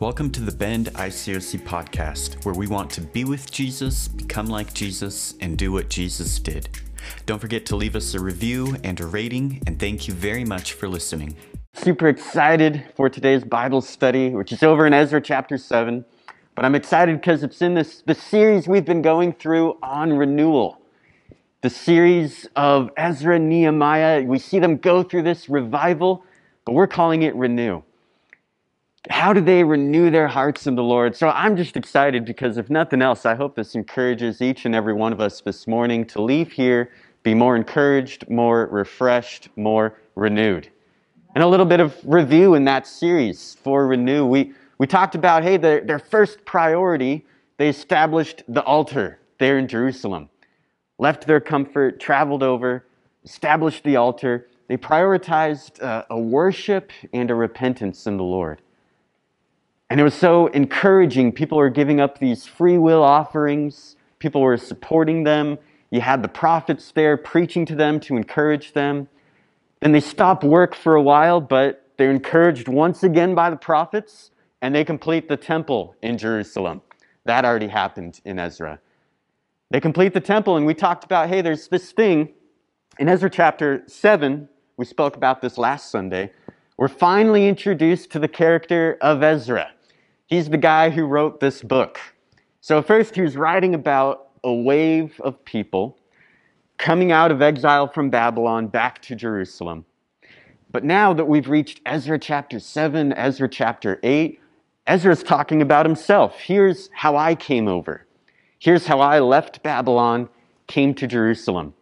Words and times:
Welcome 0.00 0.30
to 0.30 0.40
the 0.40 0.50
Bend 0.50 0.86
ICOC 0.94 1.60
podcast, 1.60 2.42
where 2.46 2.54
we 2.54 2.66
want 2.66 2.90
to 2.92 3.02
be 3.02 3.26
with 3.26 3.50
Jesus, 3.52 4.08
become 4.08 4.46
like 4.46 4.72
Jesus, 4.72 5.34
and 5.40 5.58
do 5.58 5.72
what 5.72 5.90
Jesus 5.90 6.38
did. 6.38 6.70
Don't 7.26 7.38
forget 7.38 7.66
to 7.66 7.76
leave 7.76 7.94
us 7.94 8.14
a 8.14 8.18
review 8.18 8.78
and 8.82 8.98
a 8.98 9.04
rating, 9.04 9.62
and 9.66 9.78
thank 9.78 10.08
you 10.08 10.14
very 10.14 10.42
much 10.42 10.72
for 10.72 10.88
listening. 10.88 11.36
Super 11.74 12.08
excited 12.08 12.82
for 12.96 13.10
today's 13.10 13.44
Bible 13.44 13.82
study, 13.82 14.30
which 14.30 14.52
is 14.52 14.62
over 14.62 14.86
in 14.86 14.94
Ezra 14.94 15.20
chapter 15.20 15.58
7. 15.58 16.02
But 16.54 16.64
I'm 16.64 16.74
excited 16.74 17.20
because 17.20 17.42
it's 17.42 17.60
in 17.60 17.74
this 17.74 18.02
the 18.06 18.14
series 18.14 18.66
we've 18.66 18.86
been 18.86 19.02
going 19.02 19.34
through 19.34 19.76
on 19.82 20.14
renewal. 20.14 20.80
The 21.60 21.68
series 21.68 22.48
of 22.56 22.88
Ezra 22.96 23.38
Nehemiah. 23.38 24.22
We 24.22 24.38
see 24.38 24.60
them 24.60 24.78
go 24.78 25.02
through 25.02 25.24
this 25.24 25.50
revival, 25.50 26.24
but 26.64 26.72
we're 26.72 26.86
calling 26.86 27.20
it 27.20 27.34
renew 27.34 27.82
how 29.08 29.32
do 29.32 29.40
they 29.40 29.64
renew 29.64 30.10
their 30.10 30.28
hearts 30.28 30.66
in 30.66 30.74
the 30.74 30.82
Lord? 30.82 31.16
So 31.16 31.30
I'm 31.30 31.56
just 31.56 31.76
excited 31.76 32.26
because, 32.26 32.58
if 32.58 32.68
nothing 32.68 33.00
else, 33.00 33.24
I 33.24 33.34
hope 33.34 33.54
this 33.56 33.74
encourages 33.74 34.42
each 34.42 34.66
and 34.66 34.74
every 34.74 34.92
one 34.92 35.12
of 35.12 35.20
us 35.20 35.40
this 35.40 35.66
morning 35.66 36.04
to 36.06 36.20
leave 36.20 36.52
here, 36.52 36.90
be 37.22 37.32
more 37.32 37.56
encouraged, 37.56 38.28
more 38.28 38.66
refreshed, 38.66 39.48
more 39.56 39.98
renewed. 40.16 40.68
And 41.34 41.42
a 41.42 41.46
little 41.46 41.64
bit 41.64 41.80
of 41.80 41.96
review 42.04 42.54
in 42.54 42.64
that 42.64 42.86
series 42.86 43.56
for 43.62 43.86
Renew. 43.86 44.26
We, 44.26 44.52
we 44.78 44.86
talked 44.86 45.14
about, 45.14 45.44
hey, 45.44 45.56
their, 45.56 45.80
their 45.80 45.98
first 45.98 46.44
priority, 46.44 47.24
they 47.56 47.68
established 47.68 48.42
the 48.48 48.62
altar 48.64 49.18
there 49.38 49.58
in 49.58 49.66
Jerusalem, 49.66 50.28
left 50.98 51.26
their 51.26 51.40
comfort, 51.40 52.00
traveled 52.00 52.42
over, 52.42 52.84
established 53.24 53.84
the 53.84 53.96
altar. 53.96 54.48
They 54.68 54.76
prioritized 54.76 55.82
uh, 55.82 56.04
a 56.10 56.18
worship 56.18 56.92
and 57.14 57.30
a 57.30 57.34
repentance 57.34 58.06
in 58.06 58.18
the 58.18 58.24
Lord. 58.24 58.60
And 59.90 59.98
it 59.98 60.04
was 60.04 60.14
so 60.14 60.46
encouraging. 60.46 61.32
People 61.32 61.58
were 61.58 61.68
giving 61.68 62.00
up 62.00 62.18
these 62.18 62.46
free 62.46 62.78
will 62.78 63.02
offerings, 63.02 63.96
people 64.20 64.40
were 64.40 64.56
supporting 64.56 65.24
them. 65.24 65.58
You 65.90 66.00
had 66.00 66.22
the 66.22 66.28
prophets 66.28 66.92
there 66.92 67.16
preaching 67.16 67.66
to 67.66 67.74
them 67.74 67.98
to 68.00 68.16
encourage 68.16 68.72
them. 68.72 69.08
Then 69.80 69.90
they 69.90 70.00
stop 70.00 70.44
work 70.44 70.76
for 70.76 70.94
a 70.94 71.02
while, 71.02 71.40
but 71.40 71.84
they're 71.96 72.12
encouraged 72.12 72.68
once 72.68 73.02
again 73.02 73.34
by 73.34 73.50
the 73.50 73.56
prophets, 73.56 74.30
and 74.62 74.72
they 74.72 74.84
complete 74.84 75.28
the 75.28 75.36
temple 75.36 75.96
in 76.00 76.16
Jerusalem. 76.16 76.82
That 77.24 77.44
already 77.44 77.66
happened 77.66 78.20
in 78.24 78.38
Ezra. 78.38 78.78
They 79.70 79.80
complete 79.80 80.14
the 80.14 80.20
temple, 80.20 80.56
and 80.56 80.64
we 80.64 80.74
talked 80.74 81.02
about 81.02 81.28
hey, 81.28 81.42
there's 81.42 81.66
this 81.66 81.90
thing 81.90 82.32
in 83.00 83.08
Ezra 83.08 83.28
chapter 83.28 83.82
7. 83.88 84.48
We 84.76 84.84
spoke 84.84 85.16
about 85.16 85.42
this 85.42 85.58
last 85.58 85.90
Sunday. 85.90 86.30
We're 86.76 86.88
finally 86.88 87.48
introduced 87.48 88.10
to 88.12 88.20
the 88.20 88.28
character 88.28 88.96
of 89.00 89.22
Ezra. 89.24 89.72
He's 90.30 90.48
the 90.48 90.58
guy 90.58 90.90
who 90.90 91.06
wrote 91.06 91.40
this 91.40 91.60
book. 91.60 91.98
So, 92.60 92.82
first, 92.82 93.16
he 93.16 93.20
was 93.20 93.36
writing 93.36 93.74
about 93.74 94.28
a 94.44 94.54
wave 94.54 95.20
of 95.20 95.44
people 95.44 95.98
coming 96.78 97.10
out 97.10 97.32
of 97.32 97.42
exile 97.42 97.88
from 97.88 98.10
Babylon 98.10 98.68
back 98.68 99.02
to 99.02 99.16
Jerusalem. 99.16 99.86
But 100.70 100.84
now 100.84 101.12
that 101.14 101.24
we've 101.24 101.48
reached 101.48 101.80
Ezra 101.84 102.16
chapter 102.16 102.60
7, 102.60 103.12
Ezra 103.14 103.48
chapter 103.48 103.98
8, 104.04 104.38
Ezra's 104.86 105.24
talking 105.24 105.62
about 105.62 105.84
himself. 105.84 106.38
Here's 106.38 106.90
how 106.92 107.16
I 107.16 107.34
came 107.34 107.66
over. 107.66 108.06
Here's 108.60 108.86
how 108.86 109.00
I 109.00 109.18
left 109.18 109.64
Babylon, 109.64 110.28
came 110.68 110.94
to 110.94 111.08
Jerusalem. 111.08 111.74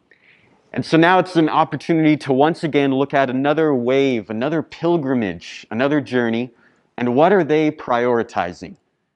And 0.72 0.86
so 0.86 0.96
now 0.96 1.19
it's 1.19 1.36
an 1.36 1.50
opportunity 1.50 2.16
to 2.16 2.32
once 2.32 2.64
again 2.64 2.94
look 2.94 3.12
at 3.12 3.28
another 3.28 3.74
wave, 3.74 4.30
another 4.30 4.62
pilgrimage, 4.62 5.66
another 5.70 6.00
journey 6.00 6.50
and 6.98 7.14
what 7.14 7.32
are 7.32 7.44
they 7.44 7.70
prioritizing 7.70 8.74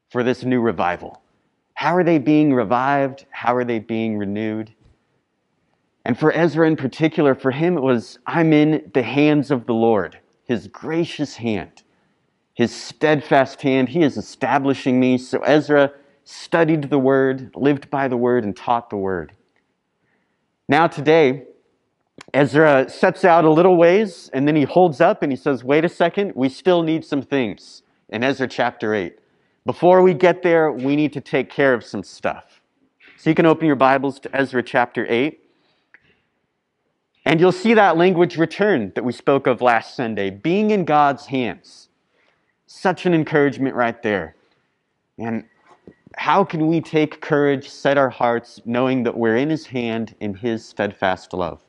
for 0.09 0.23
this 0.23 0.45
new 0.45 0.61
revival? 0.61 1.21
How 1.75 1.97
are 1.97 2.05
they 2.05 2.19
being 2.19 2.55
revived? 2.55 3.27
How 3.31 3.57
are 3.57 3.65
they 3.65 3.81
being 3.81 4.17
renewed? 4.17 4.73
And 6.05 6.17
for 6.17 6.33
Ezra 6.33 6.69
in 6.69 6.77
particular, 6.77 7.35
for 7.35 7.51
him 7.51 7.77
it 7.77 7.81
was, 7.81 8.21
I'm 8.25 8.53
in 8.53 8.89
the 8.95 9.03
hands 9.03 9.51
of 9.51 9.67
the 9.67 9.75
Lord, 9.75 10.17
his 10.45 10.69
gracious 10.69 11.35
hand, 11.35 11.83
his 12.55 12.73
steadfast 12.73 13.61
hand. 13.63 13.89
He 13.89 14.03
is 14.03 14.17
establishing 14.17 15.01
me. 15.01 15.19
So 15.19 15.41
Ezra 15.41 15.91
studied 16.23 16.89
the 16.89 17.01
word, 17.01 17.51
lived 17.57 17.91
by 17.91 18.07
the 18.07 18.17
word, 18.17 18.45
and 18.45 18.57
taught 18.57 18.91
the 18.91 18.97
word. 18.97 19.33
Now, 20.69 20.87
today, 20.87 21.47
Ezra 22.35 22.89
sets 22.89 23.25
out 23.25 23.45
a 23.45 23.51
little 23.51 23.77
ways 23.77 24.31
and 24.33 24.49
then 24.49 24.57
he 24.57 24.63
holds 24.63 25.01
up 25.01 25.23
and 25.23 25.31
he 25.31 25.37
says, 25.37 25.63
Wait 25.63 25.85
a 25.85 25.89
second, 25.89 26.33
we 26.35 26.49
still 26.49 26.83
need 26.83 27.05
some 27.05 27.21
things 27.21 27.83
in 28.09 28.25
Ezra 28.25 28.49
chapter 28.49 28.95
8. 28.95 29.19
Before 29.67 30.03
we 30.03 30.15
get 30.15 30.43
there, 30.43 30.73
we 30.73 30.97
need 30.97 31.13
to 31.13 31.21
take 31.21 31.51
care 31.51 31.75
of 31.75 31.85
some 31.85 32.03
stuff. 32.03 32.61
So 33.19 33.31
you 33.31 33.37
can 33.37 33.47
open 33.47 33.67
your 33.67 33.77
Bibles 33.77 34.19
to 34.21 34.35
Ezra 34.35 34.63
chapter 34.63 35.07
8. 35.09 35.39
And 37.25 37.39
you'll 37.39 37.53
see 37.53 37.75
that 37.75 37.97
language 37.97 38.37
return 38.37 38.93
that 38.95 39.05
we 39.05 39.13
spoke 39.13 39.47
of 39.47 39.61
last 39.61 39.95
Sunday 39.95 40.31
being 40.31 40.71
in 40.71 40.85
God's 40.85 41.27
hands. 41.27 41.89
Such 42.67 43.07
an 43.07 43.15
encouragement 43.15 43.77
right 43.77 44.03
there. 44.03 44.35
And 45.19 45.45
how 46.17 46.45
can 46.45 46.67
we 46.67 46.81
take 46.81 47.21
courage, 47.21 47.69
set 47.69 47.97
our 47.97 48.11
hearts, 48.11 48.61
knowing 48.65 49.03
that 49.05 49.17
we're 49.17 49.37
in 49.37 49.51
His 49.51 49.67
hand 49.67 50.17
in 50.21 50.35
His 50.35 50.65
steadfast 50.65 51.33
love? 51.33 51.61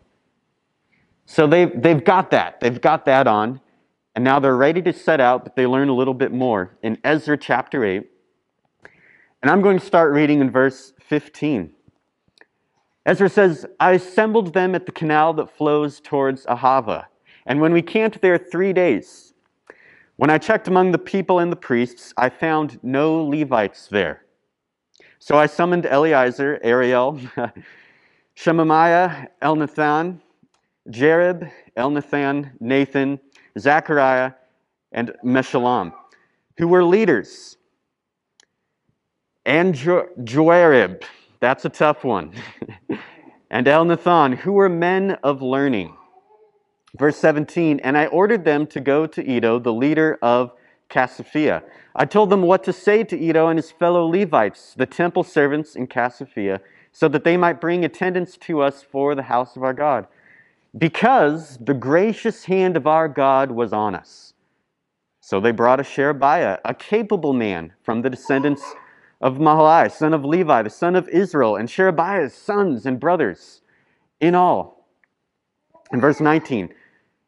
So 1.26 1.48
they've, 1.48 1.72
they've 1.82 2.04
got 2.04 2.32
that. 2.32 2.60
They've 2.60 2.80
got 2.80 3.06
that 3.06 3.28
on. 3.28 3.62
And 4.16 4.24
now 4.24 4.40
they're 4.40 4.56
ready 4.56 4.82
to 4.84 4.94
set 4.94 5.20
out, 5.20 5.44
but 5.44 5.56
they 5.56 5.66
learn 5.66 5.90
a 5.90 5.96
little 5.96 6.14
bit 6.14 6.32
more 6.32 6.78
in 6.84 6.98
Ezra 7.04 7.38
chapter 7.38 7.84
8. 7.84 8.10
And 9.42 9.52
I'm 9.52 9.62
going 9.62 9.80
to 9.80 9.86
start 9.86 10.14
reading 10.14 10.40
in 10.40 10.52
verse 10.52 10.94
15. 11.02 11.72
Ezra 13.06 13.28
says, 13.28 13.66
I 13.80 13.94
assembled 13.94 14.54
them 14.54 14.76
at 14.76 14.86
the 14.86 14.92
canal 14.92 15.34
that 15.34 15.56
flows 15.58 16.00
towards 16.00 16.46
Ahava. 16.46 17.06
And 17.46 17.60
when 17.60 17.74
we 17.74 17.82
camped 17.82 18.22
there 18.22 18.38
three 18.38 18.72
days, 18.72 19.34
when 20.16 20.30
I 20.30 20.38
checked 20.38 20.68
among 20.68 20.92
the 20.92 21.00
people 21.00 21.40
and 21.40 21.52
the 21.52 21.58
priests, 21.58 22.14
I 22.16 22.30
found 22.30 22.80
no 22.84 23.24
Levites 23.26 23.88
there. 23.88 24.24
So 25.20 25.38
I 25.38 25.48
summoned 25.48 25.86
Eleazar, 25.86 26.60
Ariel, 26.64 27.20
Shemaiah, 28.36 29.30
Elnathan, 29.42 30.20
Jarib, 30.90 31.50
Elnathan, 31.78 32.52
Nathan, 32.60 33.20
Zechariah, 33.58 34.34
and 34.92 35.14
Meshullam, 35.24 35.94
who 36.58 36.68
were 36.68 36.84
leaders. 36.84 37.58
And 39.46 39.74
jo- 39.76 40.10
Joarib, 40.20 41.04
that's 41.40 41.66
a 41.66 41.70
tough 41.70 42.04
one, 42.04 42.34
and 43.50 43.66
Elnathan, 43.68 44.38
who 44.38 44.54
were 44.54 44.70
men 44.70 45.18
of 45.24 45.42
learning. 45.42 45.96
Verse 46.98 47.18
17, 47.18 47.80
and 47.80 47.98
I 47.98 48.06
ordered 48.08 48.46
them 48.46 48.68
to 48.68 48.80
go 48.80 49.08
to 49.08 49.28
Iddo, 49.28 49.60
the 49.60 49.74
leader 49.74 50.20
of 50.22 50.54
Casiphia. 50.90 51.64
I 51.96 52.06
told 52.06 52.30
them 52.30 52.44
what 52.44 52.64
to 52.66 52.74
say 52.74 53.04
to 53.06 53.20
Iddo 53.20 53.48
and 53.48 53.58
his 53.58 53.72
fellow 53.72 54.06
Levites, 54.06 54.76
the 54.76 54.86
temple 54.86 55.24
servants 55.24 55.76
in 55.76 55.88
Casiphia, 55.88 56.60
so 56.92 57.08
that 57.08 57.24
they 57.24 57.36
might 57.36 57.60
bring 57.60 57.84
attendants 57.84 58.38
to 58.38 58.62
us 58.62 58.84
for 58.84 59.16
the 59.16 59.24
house 59.24 59.56
of 59.56 59.64
our 59.64 59.74
God 59.74 60.08
because 60.78 61.58
the 61.58 61.74
gracious 61.74 62.46
hand 62.46 62.76
of 62.76 62.88
our 62.88 63.08
God 63.08 63.52
was 63.52 63.74
on 63.74 63.96
us. 63.96 64.34
So 65.20 65.40
they 65.40 65.52
brought 65.52 65.80
a 65.80 65.84
Sherebiah, 65.84 66.60
a 66.66 66.74
capable 66.74 67.34
man 67.34 67.74
from 67.84 68.02
the 68.02 68.10
descendants 68.10 68.64
of 69.22 69.38
Mahali, 69.38 69.90
son 69.92 70.14
of 70.14 70.26
Levi, 70.26 70.64
the 70.64 70.70
son 70.70 70.96
of 70.96 71.08
Israel, 71.08 71.56
and 71.56 71.70
Sherebiah's 71.70 72.34
sons 72.34 72.86
and 72.86 73.00
brothers 73.00 73.62
in 74.20 74.36
all. 74.36 74.88
In 75.94 76.02
verse 76.02 76.20
19, 76.20 76.74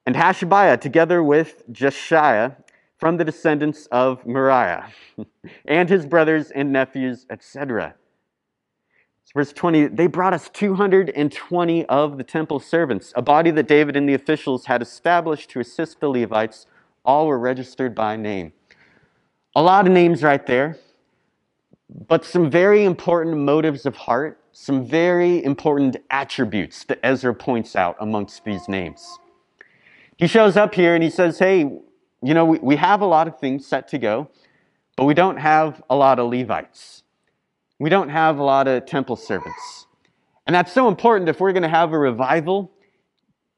and 0.05 0.15
Hashabiah 0.15 0.81
together 0.81 1.23
with 1.23 1.63
Jeshaiah 1.71 2.55
from 2.97 3.17
the 3.17 3.23
descendants 3.23 3.87
of 3.91 4.25
Moriah, 4.25 4.91
and 5.65 5.87
his 5.87 6.05
brothers 6.05 6.51
and 6.51 6.71
nephews, 6.71 7.25
etc. 7.29 7.95
Verse 9.35 9.51
20, 9.51 9.87
they 9.87 10.07
brought 10.07 10.33
us 10.33 10.47
220 10.47 11.85
of 11.87 12.17
the 12.17 12.23
temple 12.23 12.61
servants, 12.61 13.11
a 13.17 13.21
body 13.21 13.51
that 13.51 13.67
David 13.67 13.97
and 13.97 14.07
the 14.07 14.13
officials 14.13 14.67
had 14.67 14.81
established 14.81 15.49
to 15.49 15.59
assist 15.59 15.99
the 15.99 16.07
Levites. 16.07 16.65
All 17.03 17.27
were 17.27 17.37
registered 17.37 17.93
by 17.93 18.15
name. 18.15 18.53
A 19.53 19.61
lot 19.61 19.85
of 19.85 19.91
names 19.91 20.23
right 20.23 20.45
there, 20.47 20.77
but 22.07 22.23
some 22.23 22.49
very 22.49 22.85
important 22.85 23.35
motives 23.37 23.85
of 23.85 23.97
heart, 23.97 24.39
some 24.53 24.85
very 24.85 25.43
important 25.43 25.97
attributes 26.09 26.85
that 26.85 26.99
Ezra 27.03 27.35
points 27.35 27.75
out 27.75 27.97
amongst 27.99 28.45
these 28.45 28.69
names. 28.69 29.19
He 30.15 30.27
shows 30.27 30.55
up 30.55 30.73
here 30.73 30.95
and 30.95 31.03
he 31.03 31.09
says, 31.09 31.39
Hey, 31.39 31.59
you 31.59 32.33
know, 32.33 32.45
we, 32.45 32.59
we 32.59 32.75
have 32.77 33.01
a 33.01 33.05
lot 33.05 33.27
of 33.27 33.37
things 33.37 33.67
set 33.67 33.89
to 33.89 33.97
go, 33.97 34.29
but 34.95 35.03
we 35.03 35.13
don't 35.13 35.37
have 35.37 35.83
a 35.89 35.95
lot 35.95 36.19
of 36.19 36.29
Levites 36.31 37.03
we 37.79 37.89
don't 37.89 38.09
have 38.09 38.37
a 38.37 38.43
lot 38.43 38.67
of 38.67 38.85
temple 38.85 39.15
servants. 39.15 39.87
And 40.47 40.55
that's 40.55 40.71
so 40.71 40.87
important 40.87 41.29
if 41.29 41.39
we're 41.39 41.51
going 41.51 41.63
to 41.63 41.69
have 41.69 41.91
a 41.91 41.99
revival. 41.99 42.71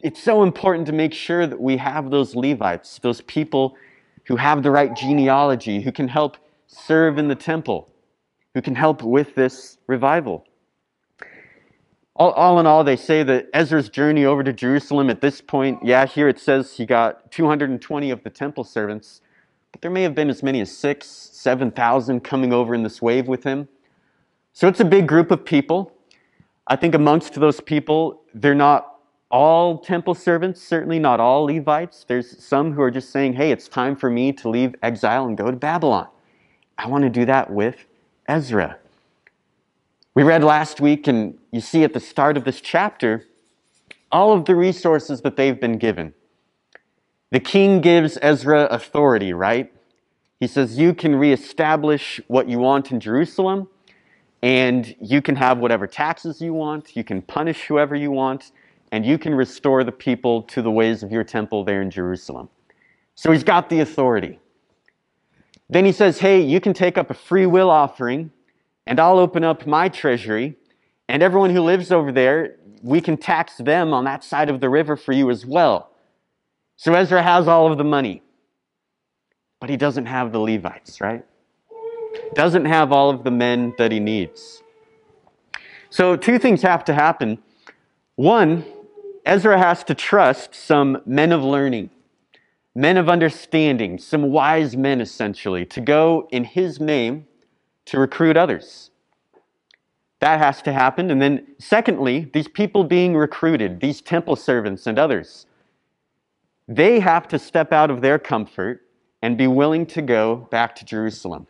It's 0.01 0.21
so 0.21 0.43
important 0.43 0.87
to 0.87 0.93
make 0.93 1.13
sure 1.13 1.45
that 1.45 1.59
we 1.59 1.77
have 1.77 2.09
those 2.09 2.35
Levites, 2.35 2.99
those 2.99 3.21
people 3.21 3.75
who 4.25 4.35
have 4.35 4.63
the 4.63 4.71
right 4.71 4.95
genealogy, 4.95 5.81
who 5.81 5.91
can 5.91 6.07
help 6.07 6.37
serve 6.67 7.17
in 7.17 7.27
the 7.27 7.35
temple, 7.35 7.89
who 8.53 8.61
can 8.61 8.75
help 8.75 9.03
with 9.03 9.35
this 9.35 9.77
revival. 9.87 10.45
All, 12.15 12.31
all, 12.31 12.59
in 12.59 12.65
all, 12.65 12.83
they 12.83 12.95
say 12.95 13.21
that 13.23 13.47
Ezra's 13.53 13.89
journey 13.89 14.25
over 14.25 14.43
to 14.43 14.51
Jerusalem 14.51 15.09
at 15.09 15.21
this 15.21 15.39
point, 15.39 15.79
yeah, 15.83 16.05
here 16.07 16.27
it 16.27 16.39
says 16.39 16.75
he 16.75 16.85
got 16.85 17.31
220 17.31 18.09
of 18.09 18.23
the 18.23 18.31
temple 18.31 18.63
servants, 18.63 19.21
but 19.71 19.81
there 19.81 19.91
may 19.91 20.01
have 20.01 20.15
been 20.15 20.29
as 20.29 20.41
many 20.41 20.59
as 20.59 20.75
six, 20.75 21.07
7,000 21.07 22.21
coming 22.23 22.51
over 22.51 22.73
in 22.73 22.81
this 22.81 23.01
wave 23.03 23.27
with 23.27 23.43
him. 23.43 23.67
So 24.57 24.68
it's 24.68 24.80
a 24.80 24.86
big 24.86 25.07
group 25.07 25.30
of 25.30 25.45
people. 25.45 25.94
I 26.65 26.77
think 26.77 26.95
amongst 26.95 27.36
those 27.36 27.62
people, 27.62 28.24
they're 28.33 28.56
not 28.56 28.95
all 29.30 29.77
temple 29.77 30.15
servants, 30.15 30.59
certainly 30.63 30.98
not 30.98 31.19
all 31.19 31.44
Levites. 31.44 32.06
There's 32.07 32.44
some 32.44 32.74
who 32.74 32.81
are 32.81 32.89
just 32.89 33.12
saying, 33.12 33.33
hey, 33.33 33.51
it's 33.51 33.68
time 33.68 33.95
for 33.95 34.09
me 34.09 34.33
to 34.33 34.50
leave 34.50 34.74
exile 34.81 35.27
and 35.27 35.38
go 35.38 35.51
to 35.51 35.57
Babylon. 35.57 36.07
I 36.75 36.88
want 36.88 37.04
to 37.04 37.09
do 37.12 37.24
that 37.25 37.51
with 37.51 37.86
Ezra. 38.27 38.80
We 40.15 40.24
read 40.24 40.44
last 40.44 40.81
week, 40.81 41.06
and 41.06 41.38
you 41.51 41.62
see 41.62 41.83
at 41.83 41.94
the 41.94 42.00
start 42.00 42.36
of 42.36 42.44
this 42.44 42.60
chapter, 42.60 43.27
all 44.12 44.33
of 44.33 44.45
the 44.45 44.56
resources 44.56 45.21
that 45.21 45.36
they've 45.36 45.62
been 45.62 45.77
given. 45.77 46.15
The 47.30 47.39
king 47.39 47.80
gives 47.80 48.18
Ezra 48.24 48.63
authority, 48.71 49.33
right? 49.33 49.71
He 50.39 50.48
says, 50.48 50.80
You 50.80 50.95
can 50.95 51.15
reestablish 51.15 52.19
what 52.25 52.50
you 52.50 52.57
want 52.57 52.92
in 52.92 53.00
Jerusalem, 53.00 53.68
and 54.42 54.95
you 55.01 55.22
can 55.22 55.36
have 55.36 55.57
whatever 55.57 55.88
taxes 55.88 56.42
you 56.42 56.54
want, 56.54 56.95
you 56.95 57.04
can 57.04 57.22
punish 57.22 57.63
whoever 57.66 57.95
you 57.95 58.12
want, 58.12 58.51
and 58.92 59.06
you 59.06 59.18
can 59.18 59.34
restore 59.34 59.84
the 59.84 59.92
people 59.92 60.44
to 60.44 60.62
the 60.62 60.72
ways 60.72 61.04
of 61.04 61.12
your 61.12 61.24
temple 61.24 61.63
there 61.63 61.81
in 61.81 61.89
Jerusalem. 61.89 62.50
So 63.16 63.31
he's 63.31 63.44
got 63.44 63.69
the 63.69 63.80
authority. 63.80 64.39
Then 65.69 65.86
he 65.86 65.92
says, 65.92 66.19
Hey, 66.19 66.42
you 66.42 66.62
can 66.62 66.74
take 66.74 66.98
up 66.98 67.10
a 67.10 67.13
free 67.13 67.45
will 67.45 67.69
offering, 67.69 68.31
and 68.86 69.00
I'll 69.00 69.19
open 69.19 69.44
up 69.44 69.66
my 69.66 69.89
treasury, 69.89 70.56
and 71.10 71.24
everyone 71.24 71.50
who 71.50 71.62
lives 71.62 71.92
over 71.92 72.12
there, 72.12 72.56
we 72.84 73.01
can 73.01 73.18
tax 73.18 73.57
them 73.57 73.94
on 73.94 74.06
that 74.06 74.24
side 74.24 74.50
of 74.50 74.62
the 74.62 74.69
river 74.69 74.95
for 74.95 75.12
you 75.12 75.30
as 75.30 75.45
well. 75.45 75.92
So 76.78 76.94
Ezra 76.94 77.24
has 77.24 77.48
all 77.48 77.72
of 77.72 77.78
the 77.78 77.84
money, 77.84 78.22
but 79.60 79.69
he 79.69 79.78
doesn't 79.78 80.06
have 80.06 80.31
the 80.31 80.39
Levites, 80.39 81.01
right? 81.01 81.25
Doesn't 82.33 82.65
have 82.65 82.91
all 82.91 83.09
of 83.09 83.23
the 83.23 83.31
men 83.31 83.73
that 83.77 83.91
he 83.91 83.99
needs. 83.99 84.61
So 85.89 86.15
two 86.15 86.37
things 86.37 86.61
have 86.61 86.83
to 86.85 86.93
happen. 86.93 87.39
One, 88.15 88.65
Ezra 89.25 89.57
has 89.57 89.83
to 89.85 89.95
trust 89.95 90.55
some 90.55 91.01
men 91.05 91.31
of 91.31 91.43
learning, 91.43 91.89
men 92.75 92.97
of 92.97 93.09
understanding, 93.09 93.97
some 93.97 94.31
wise 94.31 94.77
men 94.77 95.01
essentially, 95.01 95.65
to 95.65 95.81
go 95.81 96.27
in 96.31 96.43
his 96.43 96.79
name 96.79 97.27
to 97.85 97.99
recruit 97.99 98.37
others. 98.37 98.91
That 100.19 100.39
has 100.39 100.61
to 100.63 100.73
happen. 100.73 101.11
And 101.11 101.21
then, 101.21 101.47
secondly, 101.59 102.29
these 102.33 102.47
people 102.47 102.83
being 102.83 103.15
recruited, 103.15 103.81
these 103.81 104.01
temple 104.01 104.35
servants 104.35 104.87
and 104.87 104.97
others, 104.97 105.45
they 106.67 106.99
have 106.99 107.27
to 107.29 107.39
step 107.39 107.71
out 107.71 107.91
of 107.91 108.01
their 108.01 108.19
comfort 108.19 108.81
and 109.21 109.37
be 109.37 109.47
willing 109.47 109.85
to 109.87 110.01
go 110.01 110.47
back 110.51 110.75
to 110.75 110.85
Jerusalem. 110.85 111.47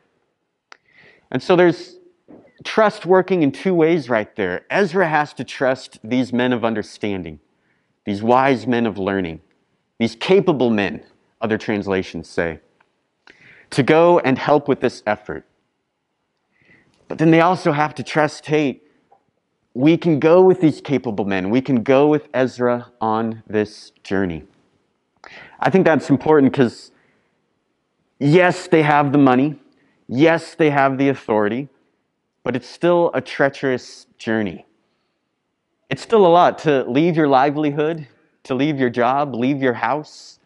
And 1.31 1.41
so 1.41 1.55
there's 1.55 1.97
trust 2.63 3.05
working 3.05 3.43
in 3.43 3.51
two 3.51 3.73
ways 3.73 4.09
right 4.09 4.35
there. 4.35 4.65
Ezra 4.69 5.07
has 5.07 5.33
to 5.33 5.43
trust 5.43 5.99
these 6.03 6.33
men 6.33 6.53
of 6.53 6.65
understanding 6.65 7.39
these 8.07 8.23
wise 8.23 8.65
men 8.65 8.85
of 8.85 8.97
learning, 8.97 9.41
these 9.99 10.15
capable 10.15 10.69
men, 10.69 11.03
other 11.41 11.57
translations 11.57 12.29
say, 12.29 12.57
to 13.69 13.83
go 13.83 14.17
and 14.19 14.37
help 14.37 14.69
with 14.69 14.79
this 14.79 15.03
effort. 15.05 15.45
But 17.09 17.17
then 17.17 17.31
they 17.31 17.41
also 17.41 17.73
have 17.73 17.93
to 17.95 18.03
trust 18.03 18.45
hey, 18.45 18.81
we 19.73 19.97
can 19.97 20.21
go 20.21 20.41
with 20.41 20.61
these 20.61 20.79
capable 20.79 21.25
men, 21.25 21.49
we 21.49 21.59
can 21.59 21.83
go 21.83 22.07
with 22.07 22.29
Ezra 22.33 22.89
on 23.01 23.43
this 23.45 23.91
journey. 24.03 24.43
I 25.59 25.69
think 25.69 25.83
that's 25.83 26.09
important 26.09 26.53
because, 26.53 26.91
yes, 28.19 28.69
they 28.69 28.83
have 28.83 29.11
the 29.11 29.17
money, 29.17 29.59
yes, 30.07 30.55
they 30.55 30.69
have 30.69 30.97
the 30.97 31.09
authority, 31.09 31.69
but 32.43 32.55
it's 32.55 32.69
still 32.69 33.11
a 33.13 33.21
treacherous 33.21 34.07
journey. 34.17 34.65
It's 35.89 36.01
still 36.01 36.25
a 36.25 36.27
lot 36.27 36.59
to 36.59 36.83
leave 36.89 37.15
your 37.15 37.27
livelihood, 37.27 38.07
to 38.43 38.55
leave 38.55 38.79
your 38.79 38.89
job, 38.89 39.35
leave 39.35 39.61
your 39.61 39.73
house, 39.73 40.39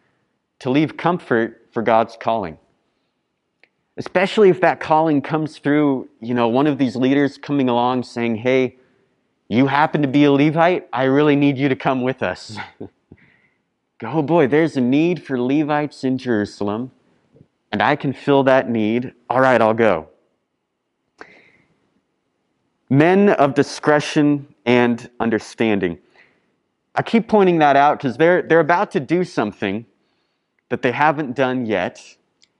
to 0.60 0.70
leave 0.70 0.96
comfort 0.96 1.66
for 1.72 1.82
God's 1.82 2.16
calling. 2.18 2.58
Especially 3.96 4.48
if 4.48 4.60
that 4.60 4.80
calling 4.80 5.20
comes 5.20 5.58
through, 5.58 6.08
you 6.20 6.34
know, 6.34 6.48
one 6.48 6.66
of 6.66 6.78
these 6.78 6.96
leaders 6.96 7.36
coming 7.36 7.68
along 7.68 8.04
saying, 8.04 8.36
"Hey, 8.36 8.76
you 9.48 9.66
happen 9.66 10.02
to 10.02 10.08
be 10.08 10.24
a 10.24 10.32
Levite? 10.32 10.88
I 10.92 11.04
really 11.04 11.36
need 11.36 11.58
you 11.58 11.68
to 11.68 11.76
come 11.76 12.02
with 12.02 12.22
us." 12.22 12.56
Go, 13.98 14.08
oh 14.08 14.22
boy, 14.22 14.46
there's 14.48 14.76
a 14.76 14.80
need 14.80 15.22
for 15.24 15.40
Levites 15.40 16.02
in 16.02 16.18
Jerusalem, 16.18 16.90
and 17.72 17.82
I 17.82 17.96
can 17.96 18.12
fill 18.12 18.44
that 18.44 18.70
need. 18.70 19.12
All 19.28 19.40
right, 19.40 19.60
I'll 19.60 19.74
go. 19.74 20.08
Men 22.88 23.30
of 23.30 23.54
discretion 23.54 24.54
and 24.66 25.10
understanding. 25.18 25.98
I 26.94 27.02
keep 27.02 27.26
pointing 27.26 27.58
that 27.60 27.74
out 27.74 27.98
because 27.98 28.18
they're, 28.18 28.42
they're 28.42 28.60
about 28.60 28.90
to 28.92 29.00
do 29.00 29.24
something 29.24 29.86
that 30.68 30.82
they 30.82 30.92
haven't 30.92 31.34
done 31.34 31.64
yet. 31.64 32.16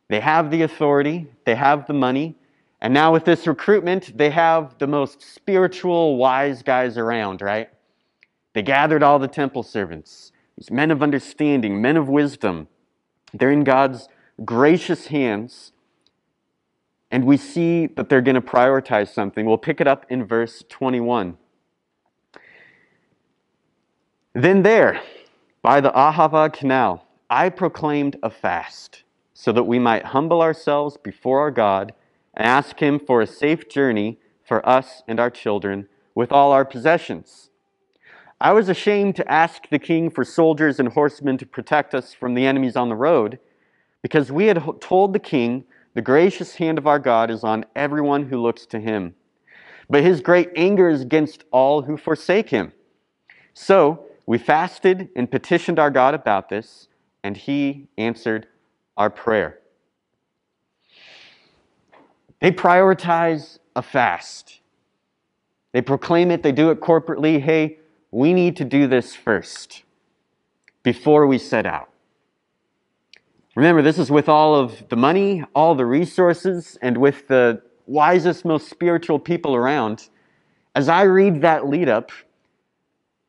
They 0.08 0.20
have 0.20 0.50
the 0.50 0.62
authority, 0.62 1.28
they 1.44 1.54
have 1.54 1.86
the 1.86 1.92
money, 1.92 2.36
and 2.82 2.92
now 2.92 3.12
with 3.12 3.24
this 3.24 3.46
recruitment, 3.46 4.18
they 4.18 4.30
have 4.30 4.76
the 4.78 4.88
most 4.88 5.22
spiritual, 5.22 6.16
wise 6.16 6.62
guys 6.62 6.98
around, 6.98 7.40
right? 7.40 7.68
They 8.54 8.62
gathered 8.62 9.04
all 9.04 9.20
the 9.20 9.28
temple 9.28 9.62
servants, 9.62 10.32
these 10.56 10.70
men 10.70 10.90
of 10.90 11.02
understanding, 11.02 11.80
men 11.80 11.96
of 11.96 12.08
wisdom. 12.08 12.66
They're 13.32 13.52
in 13.52 13.64
God's 13.64 14.08
gracious 14.44 15.06
hands, 15.08 15.72
and 17.10 17.24
we 17.24 17.36
see 17.36 17.86
that 17.86 18.08
they're 18.08 18.22
going 18.22 18.34
to 18.34 18.40
prioritize 18.40 19.08
something. 19.08 19.46
We'll 19.46 19.58
pick 19.58 19.80
it 19.80 19.86
up 19.86 20.06
in 20.08 20.24
verse 20.24 20.64
21. 20.68 21.36
Then 24.34 24.62
there, 24.62 25.02
by 25.60 25.80
the 25.80 25.90
Ahava 25.90 26.52
canal, 26.52 27.06
I 27.28 27.50
proclaimed 27.50 28.16
a 28.22 28.30
fast, 28.30 29.02
so 29.34 29.52
that 29.52 29.64
we 29.64 29.78
might 29.78 30.06
humble 30.06 30.40
ourselves 30.40 30.96
before 30.96 31.40
our 31.40 31.50
God 31.50 31.92
and 32.34 32.46
ask 32.46 32.80
Him 32.80 32.98
for 32.98 33.20
a 33.20 33.26
safe 33.26 33.68
journey 33.68 34.18
for 34.42 34.66
us 34.68 35.02
and 35.06 35.20
our 35.20 35.30
children 35.30 35.88
with 36.14 36.32
all 36.32 36.52
our 36.52 36.64
possessions. 36.64 37.50
I 38.40 38.52
was 38.52 38.68
ashamed 38.68 39.16
to 39.16 39.30
ask 39.30 39.68
the 39.68 39.78
king 39.78 40.10
for 40.10 40.24
soldiers 40.24 40.80
and 40.80 40.88
horsemen 40.88 41.38
to 41.38 41.46
protect 41.46 41.94
us 41.94 42.12
from 42.12 42.34
the 42.34 42.44
enemies 42.44 42.74
on 42.74 42.88
the 42.88 42.96
road, 42.96 43.38
because 44.02 44.30
we 44.30 44.46
had 44.46 44.62
told 44.80 45.12
the 45.12 45.18
king, 45.18 45.64
The 45.94 46.02
gracious 46.02 46.56
hand 46.56 46.78
of 46.78 46.86
our 46.86 46.98
God 46.98 47.30
is 47.30 47.44
on 47.44 47.64
everyone 47.74 48.28
who 48.28 48.40
looks 48.40 48.66
to 48.66 48.80
him. 48.80 49.14
But 49.88 50.02
his 50.02 50.20
great 50.20 50.50
anger 50.56 50.88
is 50.88 51.02
against 51.02 51.44
all 51.50 51.82
who 51.82 51.96
forsake 51.96 52.50
him. 52.50 52.72
So, 53.54 54.06
we 54.26 54.38
fasted 54.38 55.08
and 55.16 55.30
petitioned 55.30 55.78
our 55.78 55.90
God 55.90 56.14
about 56.14 56.48
this, 56.48 56.88
and 57.22 57.36
He 57.36 57.88
answered 57.98 58.46
our 58.96 59.10
prayer. 59.10 59.58
They 62.40 62.50
prioritize 62.50 63.58
a 63.76 63.82
fast. 63.82 64.60
They 65.72 65.82
proclaim 65.82 66.30
it, 66.30 66.42
they 66.42 66.52
do 66.52 66.70
it 66.70 66.80
corporately. 66.80 67.40
Hey, 67.40 67.78
we 68.10 68.32
need 68.32 68.56
to 68.56 68.64
do 68.64 68.86
this 68.86 69.14
first 69.14 69.82
before 70.82 71.26
we 71.26 71.38
set 71.38 71.66
out. 71.66 71.88
Remember, 73.54 73.82
this 73.82 73.98
is 73.98 74.10
with 74.10 74.28
all 74.30 74.54
of 74.54 74.88
the 74.88 74.96
money, 74.96 75.44
all 75.54 75.74
the 75.74 75.84
resources, 75.84 76.78
and 76.80 76.96
with 76.96 77.28
the 77.28 77.60
wisest, 77.86 78.46
most 78.46 78.70
spiritual 78.70 79.18
people 79.18 79.54
around. 79.54 80.08
As 80.74 80.88
I 80.88 81.02
read 81.02 81.42
that 81.42 81.68
lead 81.68 81.90
up, 81.90 82.10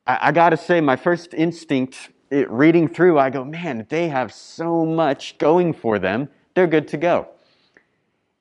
I, 0.07 0.29
I 0.29 0.31
got 0.31 0.51
to 0.51 0.57
say, 0.57 0.79
my 0.79 0.95
first 0.95 1.33
instinct 1.33 2.09
it, 2.29 2.49
reading 2.49 2.87
through, 2.87 3.19
I 3.19 3.29
go, 3.29 3.43
man, 3.43 3.85
they 3.89 4.07
have 4.07 4.33
so 4.33 4.85
much 4.85 5.37
going 5.39 5.73
for 5.73 5.99
them. 5.99 6.29
They're 6.55 6.67
good 6.67 6.87
to 6.89 6.97
go. 6.97 7.27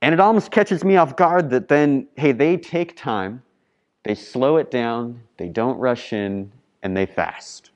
And 0.01 0.13
it 0.13 0.21
almost 0.21 0.53
catches 0.53 0.85
me 0.85 0.97
off 0.97 1.17
guard 1.17 1.51
that 1.51 1.67
then, 1.67 2.07
hey, 2.17 2.31
they 2.31 2.57
take 2.57 2.97
time, 2.97 3.43
they 4.05 4.15
slow 4.15 4.57
it 4.57 4.71
down, 4.71 5.23
they 5.37 5.49
don't 5.49 5.79
rush 5.79 6.13
in, 6.13 6.53
and 6.83 6.97
they 6.97 7.07
fast. 7.07 7.72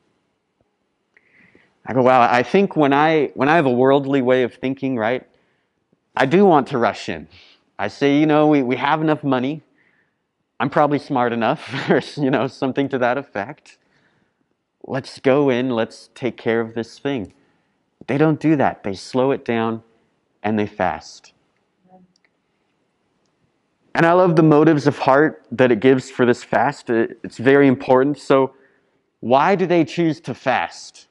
I 1.86 1.92
go, 1.92 2.02
wow, 2.02 2.20
I 2.20 2.42
think 2.42 2.74
when 2.74 2.92
I 2.92 3.30
when 3.34 3.48
I 3.48 3.54
have 3.56 3.66
a 3.66 3.70
worldly 3.70 4.20
way 4.20 4.42
of 4.42 4.54
thinking, 4.54 4.96
right, 4.96 5.24
I 6.16 6.26
do 6.26 6.44
want 6.44 6.66
to 6.68 6.78
rush 6.78 7.08
in. 7.08 7.28
I 7.78 7.88
say, 7.88 8.18
you 8.18 8.26
know, 8.26 8.48
we, 8.48 8.62
we 8.62 8.76
have 8.76 9.00
enough 9.00 9.22
money. 9.22 9.62
I'm 10.58 10.70
probably 10.70 10.98
smart 10.98 11.32
enough, 11.32 11.72
or 11.90 12.00
you 12.16 12.30
know, 12.30 12.48
something 12.48 12.88
to 12.88 12.98
that 12.98 13.18
effect. 13.18 13.78
Let's 14.84 15.20
go 15.20 15.48
in, 15.48 15.70
let's 15.70 16.10
take 16.14 16.36
care 16.36 16.60
of 16.60 16.74
this 16.74 16.98
thing. 16.98 17.32
They 18.06 18.18
don't 18.18 18.40
do 18.40 18.56
that. 18.56 18.82
They 18.82 18.94
slow 18.94 19.30
it 19.30 19.44
down 19.44 19.82
and 20.42 20.58
they 20.58 20.66
fast. 20.66 21.32
And 23.94 24.04
I 24.04 24.12
love 24.12 24.36
the 24.36 24.42
motives 24.42 24.86
of 24.86 24.98
heart 24.98 25.44
that 25.50 25.72
it 25.72 25.80
gives 25.80 26.10
for 26.10 26.26
this 26.26 26.44
fast. 26.44 26.90
It's 26.90 27.38
very 27.38 27.66
important. 27.66 28.18
So, 28.18 28.54
why 29.20 29.54
do 29.54 29.66
they 29.66 29.84
choose 29.84 30.20
to 30.20 30.34
fast? 30.34 31.06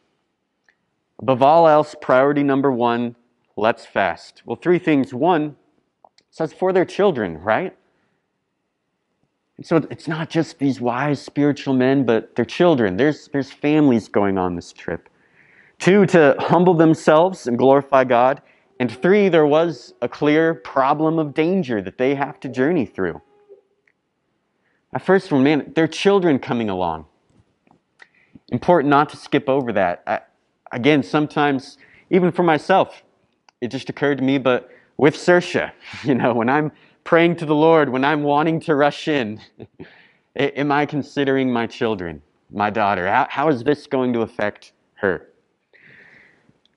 Above 1.19 1.41
all 1.41 1.67
else, 1.67 1.95
priority 2.01 2.43
number 2.43 2.72
one 2.72 3.15
let's 3.57 3.86
fast. 3.86 4.41
Well, 4.45 4.57
three 4.57 4.79
things. 4.79 5.13
One, 5.13 5.55
says 6.29 6.51
for 6.51 6.74
their 6.74 6.86
children, 6.86 7.38
right? 7.38 7.75
And 9.57 9.65
so 9.65 9.77
it's 9.89 10.07
not 10.07 10.29
just 10.29 10.60
these 10.60 10.81
wise 10.81 11.22
spiritual 11.22 11.74
men, 11.74 12.05
but 12.05 12.36
their 12.36 12.45
children. 12.45 12.98
There's, 12.98 13.29
there's 13.29 13.51
families 13.51 14.10
going 14.10 14.38
on 14.38 14.55
this 14.55 14.74
trip. 14.74 15.07
Two, 15.79 16.05
to 16.07 16.36
humble 16.39 16.74
themselves 16.74 17.48
and 17.48 17.57
glorify 17.57 18.03
God. 18.03 18.41
And 18.79 18.91
three, 18.91 19.29
there 19.29 19.45
was 19.45 19.93
a 20.01 20.10
clear 20.10 20.53
problem 20.53 21.17
of 21.19 21.34
danger 21.34 21.81
that 21.81 21.98
they 21.98 22.15
have 22.15 22.39
to 22.41 22.50
journey 22.50 22.86
through. 22.86 23.22
At 24.93 25.01
first 25.01 25.31
one, 25.31 25.43
man, 25.43 25.72
their 25.75 25.88
children 25.88 26.39
coming 26.39 26.69
along. 26.69 27.05
Important 28.50 28.89
not 28.89 29.10
to 29.10 29.17
skip 29.17 29.48
over 29.48 29.72
that. 29.74 30.03
I, 30.05 30.19
again, 30.75 31.01
sometimes, 31.01 31.77
even 32.12 32.32
for 32.32 32.44
myself, 32.44 33.01
it 33.62 33.70
just 33.70 33.89
occurred 33.89 34.20
to 34.20 34.24
me, 34.24 34.38
but 34.38 34.70
with 34.98 35.15
Sersha, 35.15 35.72
you 36.03 36.13
know, 36.13 36.34
when 36.34 36.50
I'm 36.50 36.72
praying 37.03 37.38
to 37.38 37.46
the 37.46 37.55
Lord, 37.55 37.89
when 37.89 38.05
I'm 38.05 38.22
wanting 38.22 38.60
to 38.62 38.75
rush 38.75 39.08
in, 39.08 39.41
am 40.36 40.72
I 40.72 40.86
considering 40.86 41.51
my 41.51 41.65
children, 41.65 42.22
my 42.51 42.70
daughter? 42.70 43.08
How, 43.08 43.25
how 43.29 43.48
is 43.48 43.63
this 43.63 43.88
going 43.88 44.13
to 44.13 44.22
affect 44.22 44.74
her? 44.96 45.29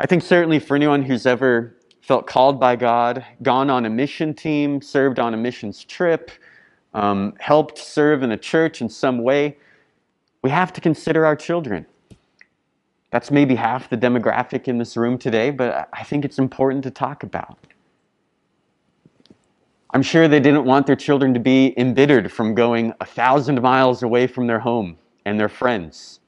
I 0.00 0.06
think 0.06 0.22
certainly 0.22 0.60
for 0.60 0.76
anyone 0.76 1.02
who's 1.02 1.26
ever 1.26 1.76
felt 2.00 2.26
called 2.26 2.60
by 2.60 2.76
God, 2.76 3.24
gone 3.42 3.68
on 3.68 3.84
a 3.84 3.90
mission 3.90 4.32
team, 4.32 4.80
served 4.80 5.18
on 5.18 5.34
a 5.34 5.36
missions 5.36 5.84
trip, 5.84 6.30
um, 6.94 7.34
helped 7.40 7.78
serve 7.78 8.22
in 8.22 8.30
a 8.30 8.36
church 8.36 8.80
in 8.80 8.88
some 8.88 9.18
way, 9.18 9.58
we 10.42 10.50
have 10.50 10.72
to 10.72 10.80
consider 10.80 11.26
our 11.26 11.34
children. 11.34 11.84
That's 13.10 13.30
maybe 13.30 13.54
half 13.54 13.88
the 13.88 13.96
demographic 13.96 14.68
in 14.68 14.78
this 14.78 14.96
room 14.96 15.18
today, 15.18 15.50
but 15.50 15.88
I 15.92 16.04
think 16.04 16.24
it's 16.24 16.38
important 16.38 16.84
to 16.84 16.90
talk 16.90 17.22
about. 17.22 17.58
I'm 19.90 20.02
sure 20.02 20.28
they 20.28 20.40
didn't 20.40 20.64
want 20.64 20.86
their 20.86 20.96
children 20.96 21.32
to 21.32 21.40
be 21.40 21.72
embittered 21.78 22.30
from 22.30 22.54
going 22.54 22.92
a 23.00 23.06
thousand 23.06 23.60
miles 23.62 24.02
away 24.02 24.26
from 24.26 24.46
their 24.46 24.58
home 24.58 24.98
and 25.24 25.40
their 25.40 25.48
friends. 25.48 26.20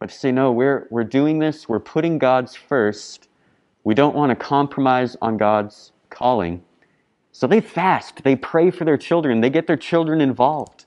But 0.00 0.10
to 0.10 0.14
say, 0.14 0.32
no, 0.32 0.50
we're, 0.50 0.88
we're 0.90 1.04
doing 1.04 1.38
this, 1.38 1.68
we're 1.68 1.78
putting 1.78 2.18
God's 2.18 2.56
first. 2.56 3.28
We 3.84 3.94
don't 3.94 4.16
want 4.16 4.30
to 4.30 4.36
compromise 4.36 5.16
on 5.22 5.36
God's 5.36 5.92
calling. 6.10 6.64
So 7.30 7.46
they 7.46 7.60
fast, 7.60 8.24
they 8.24 8.34
pray 8.34 8.72
for 8.72 8.84
their 8.84 8.96
children, 8.96 9.40
they 9.40 9.50
get 9.50 9.68
their 9.68 9.76
children 9.76 10.20
involved. 10.20 10.86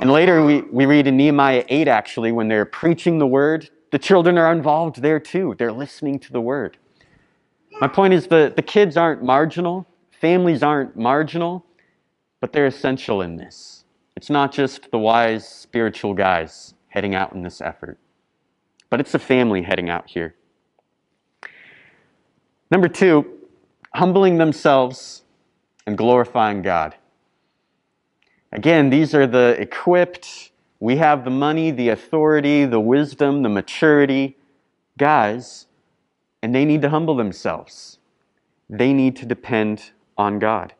And 0.00 0.10
later 0.10 0.44
we, 0.44 0.60
we 0.60 0.84
read 0.84 1.06
in 1.06 1.16
Nehemiah 1.16 1.64
8, 1.68 1.88
actually, 1.88 2.32
when 2.32 2.48
they're 2.48 2.66
preaching 2.66 3.18
the 3.18 3.26
word 3.26 3.70
the 3.90 3.98
children 3.98 4.38
are 4.38 4.52
involved 4.52 5.02
there 5.02 5.20
too. 5.20 5.54
They're 5.58 5.72
listening 5.72 6.18
to 6.20 6.32
the 6.32 6.40
word. 6.40 6.76
My 7.80 7.88
point 7.88 8.14
is 8.14 8.26
the, 8.26 8.52
the 8.54 8.62
kids 8.62 8.96
aren't 8.96 9.22
marginal, 9.22 9.86
families 10.10 10.62
aren't 10.62 10.96
marginal, 10.96 11.64
but 12.40 12.52
they're 12.52 12.66
essential 12.66 13.22
in 13.22 13.36
this. 13.36 13.84
It's 14.16 14.30
not 14.30 14.52
just 14.52 14.90
the 14.90 14.98
wise 14.98 15.46
spiritual 15.46 16.12
guys 16.14 16.74
heading 16.88 17.14
out 17.14 17.32
in 17.32 17.42
this 17.42 17.60
effort, 17.60 17.98
but 18.90 19.00
it's 19.00 19.14
a 19.14 19.18
family 19.18 19.62
heading 19.62 19.88
out 19.88 20.10
here. 20.10 20.34
Number 22.70 22.88
two, 22.88 23.24
humbling 23.94 24.38
themselves 24.38 25.22
and 25.86 25.96
glorifying 25.96 26.62
God. 26.62 26.96
Again, 28.52 28.90
these 28.90 29.14
are 29.14 29.26
the 29.26 29.56
equipped, 29.60 30.50
we 30.80 30.96
have 30.96 31.24
the 31.24 31.30
money, 31.30 31.70
the 31.70 31.88
authority, 31.88 32.64
the 32.64 32.80
wisdom, 32.80 33.42
the 33.42 33.48
maturity, 33.48 34.36
guys, 34.96 35.66
and 36.42 36.54
they 36.54 36.64
need 36.64 36.82
to 36.82 36.90
humble 36.90 37.16
themselves. 37.16 37.98
They 38.70 38.92
need 38.92 39.16
to 39.16 39.26
depend 39.26 39.90
on 40.16 40.38
God. 40.38 40.74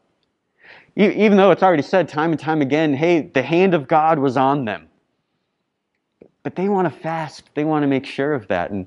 Even 0.95 1.37
though 1.37 1.51
it's 1.51 1.63
already 1.63 1.83
said 1.83 2.09
time 2.09 2.33
and 2.33 2.41
time 2.41 2.61
again, 2.61 2.95
hey, 2.95 3.23
the 3.23 3.43
hand 3.43 3.73
of 3.75 3.87
God 3.87 4.19
was 4.19 4.37
on 4.37 4.65
them. 4.65 4.89
But 6.43 6.57
they 6.57 6.69
want 6.69 6.93
to 6.93 7.01
fast, 7.01 7.51
they 7.55 7.65
want 7.65 7.83
to 7.83 7.87
make 7.87 8.07
sure 8.07 8.35
of 8.35 8.49
that. 8.49 8.71
And 8.71 8.87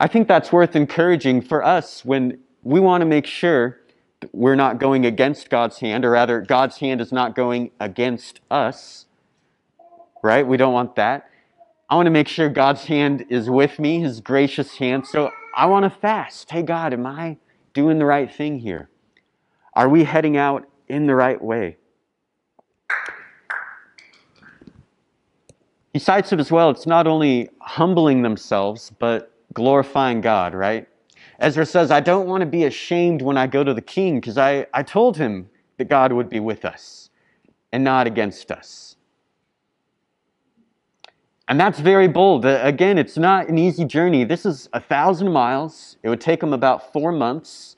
I 0.00 0.06
think 0.06 0.28
that's 0.28 0.52
worth 0.52 0.76
encouraging 0.76 1.42
for 1.42 1.64
us 1.64 2.04
when 2.04 2.38
we 2.62 2.78
want 2.78 3.02
to 3.02 3.06
make 3.06 3.26
sure 3.26 3.78
we're 4.32 4.56
not 4.56 4.78
going 4.78 5.06
against 5.06 5.48
God's 5.48 5.78
hand, 5.78 6.04
or 6.04 6.10
rather, 6.10 6.40
God's 6.40 6.78
hand 6.78 7.00
is 7.00 7.12
not 7.12 7.34
going 7.34 7.70
against 7.80 8.40
us 8.50 9.06
right? 10.22 10.46
We 10.46 10.56
don't 10.56 10.72
want 10.72 10.96
that. 10.96 11.30
I 11.90 11.96
want 11.96 12.06
to 12.06 12.10
make 12.10 12.28
sure 12.28 12.48
God's 12.48 12.84
hand 12.84 13.26
is 13.30 13.48
with 13.48 13.78
me, 13.78 14.00
His 14.00 14.20
gracious 14.20 14.76
hand. 14.76 15.06
So 15.06 15.30
I 15.56 15.66
want 15.66 15.84
to 15.84 15.90
fast. 15.90 16.50
Hey, 16.50 16.62
God, 16.62 16.92
am 16.92 17.06
I 17.06 17.38
doing 17.72 17.98
the 17.98 18.04
right 18.04 18.32
thing 18.32 18.58
here? 18.58 18.88
Are 19.74 19.88
we 19.88 20.04
heading 20.04 20.36
out 20.36 20.68
in 20.88 21.06
the 21.06 21.14
right 21.14 21.42
way? 21.42 21.76
He 25.92 25.98
cites 25.98 26.32
it 26.32 26.40
as 26.40 26.52
well. 26.52 26.70
It's 26.70 26.86
not 26.86 27.06
only 27.06 27.48
humbling 27.60 28.22
themselves, 28.22 28.92
but 28.98 29.32
glorifying 29.54 30.20
God, 30.20 30.54
right? 30.54 30.86
Ezra 31.40 31.64
says, 31.64 31.90
I 31.90 32.00
don't 32.00 32.26
want 32.26 32.40
to 32.42 32.46
be 32.46 32.64
ashamed 32.64 33.22
when 33.22 33.36
I 33.36 33.46
go 33.46 33.64
to 33.64 33.72
the 33.72 33.82
king 33.82 34.20
because 34.20 34.38
I, 34.38 34.66
I 34.74 34.82
told 34.82 35.16
him 35.16 35.48
that 35.78 35.88
God 35.88 36.12
would 36.12 36.28
be 36.28 36.40
with 36.40 36.64
us 36.64 37.10
and 37.72 37.84
not 37.84 38.06
against 38.06 38.50
us. 38.50 38.96
And 41.48 41.58
that's 41.58 41.80
very 41.80 42.08
bold. 42.08 42.44
Uh, 42.44 42.60
again, 42.62 42.98
it's 42.98 43.16
not 43.16 43.48
an 43.48 43.56
easy 43.56 43.86
journey. 43.86 44.24
This 44.24 44.44
is 44.44 44.68
a 44.74 44.80
thousand 44.80 45.32
miles. 45.32 45.96
It 46.02 46.10
would 46.10 46.20
take 46.20 46.40
them 46.40 46.52
about 46.52 46.92
four 46.92 47.10
months. 47.10 47.76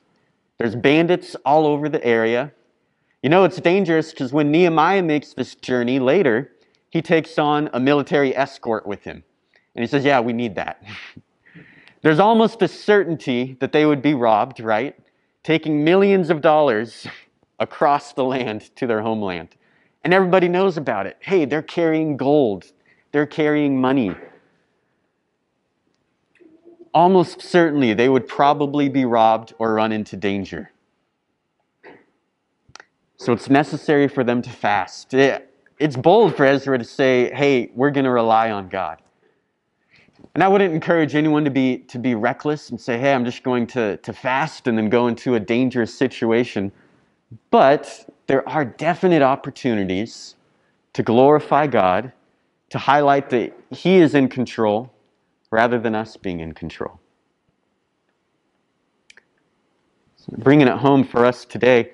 There's 0.57 0.75
bandits 0.75 1.35
all 1.45 1.65
over 1.65 1.87
the 1.87 2.03
area. 2.05 2.51
You 3.23 3.29
know, 3.29 3.45
it's 3.45 3.61
dangerous 3.61 4.11
because 4.11 4.33
when 4.33 4.51
Nehemiah 4.51 5.03
makes 5.03 5.33
this 5.33 5.55
journey 5.55 5.99
later, 5.99 6.51
he 6.89 7.01
takes 7.01 7.39
on 7.39 7.69
a 7.71 7.79
military 7.79 8.35
escort 8.35 8.85
with 8.85 9.03
him. 9.03 9.23
And 9.75 9.83
he 9.83 9.87
says, 9.87 10.03
Yeah, 10.03 10.19
we 10.19 10.33
need 10.33 10.55
that. 10.55 10.83
There's 12.01 12.19
almost 12.19 12.61
a 12.61 12.67
certainty 12.67 13.55
that 13.59 13.71
they 13.71 13.85
would 13.85 14.01
be 14.01 14.15
robbed, 14.15 14.59
right? 14.59 14.99
Taking 15.43 15.83
millions 15.83 16.29
of 16.29 16.41
dollars 16.41 17.07
across 17.59 18.11
the 18.11 18.25
land 18.25 18.75
to 18.75 18.85
their 18.85 19.01
homeland. 19.01 19.55
And 20.03 20.13
everybody 20.13 20.49
knows 20.49 20.77
about 20.77 21.05
it. 21.05 21.17
Hey, 21.21 21.45
they're 21.45 21.61
carrying 21.61 22.17
gold. 22.17 22.71
They're 23.11 23.25
carrying 23.25 23.79
money. 23.79 24.15
Almost 26.93 27.41
certainly, 27.41 27.93
they 27.93 28.09
would 28.09 28.27
probably 28.27 28.89
be 28.89 29.05
robbed 29.05 29.53
or 29.59 29.73
run 29.73 29.91
into 29.91 30.17
danger. 30.17 30.71
So 33.17 33.33
it's 33.33 33.49
necessary 33.49 34.07
for 34.07 34.23
them 34.23 34.41
to 34.41 34.49
fast. 34.49 35.13
It's 35.13 35.95
bold 35.95 36.35
for 36.35 36.45
Ezra 36.45 36.77
to 36.77 36.83
say, 36.83 37.33
hey, 37.33 37.71
we're 37.75 37.91
going 37.91 38.05
to 38.05 38.11
rely 38.11 38.51
on 38.51 38.67
God. 38.67 39.01
And 40.33 40.43
I 40.43 40.47
wouldn't 40.47 40.73
encourage 40.73 41.13
anyone 41.15 41.43
to 41.43 41.51
be, 41.51 41.79
to 41.89 41.99
be 41.99 42.15
reckless 42.15 42.69
and 42.69 42.79
say, 42.79 42.97
hey, 42.97 43.13
I'm 43.13 43.25
just 43.25 43.43
going 43.43 43.67
to, 43.67 43.97
to 43.97 44.13
fast 44.13 44.67
and 44.67 44.77
then 44.77 44.89
go 44.89 45.07
into 45.07 45.35
a 45.35 45.39
dangerous 45.39 45.93
situation. 45.93 46.71
But 47.49 48.09
there 48.27 48.47
are 48.47 48.63
definite 48.63 49.21
opportunities 49.21 50.35
to 50.93 51.03
glorify 51.03 51.67
God 51.67 52.11
to 52.71 52.79
highlight 52.79 53.29
that 53.29 53.53
He 53.69 53.97
is 53.97 54.15
in 54.15 54.27
control 54.27 54.91
rather 55.51 55.77
than 55.77 55.93
us 55.93 56.17
being 56.17 56.39
in 56.39 56.53
control. 56.53 56.99
So 60.15 60.33
bringing 60.37 60.67
it 60.67 60.77
home 60.77 61.03
for 61.03 61.25
us 61.25 61.45
today, 61.45 61.91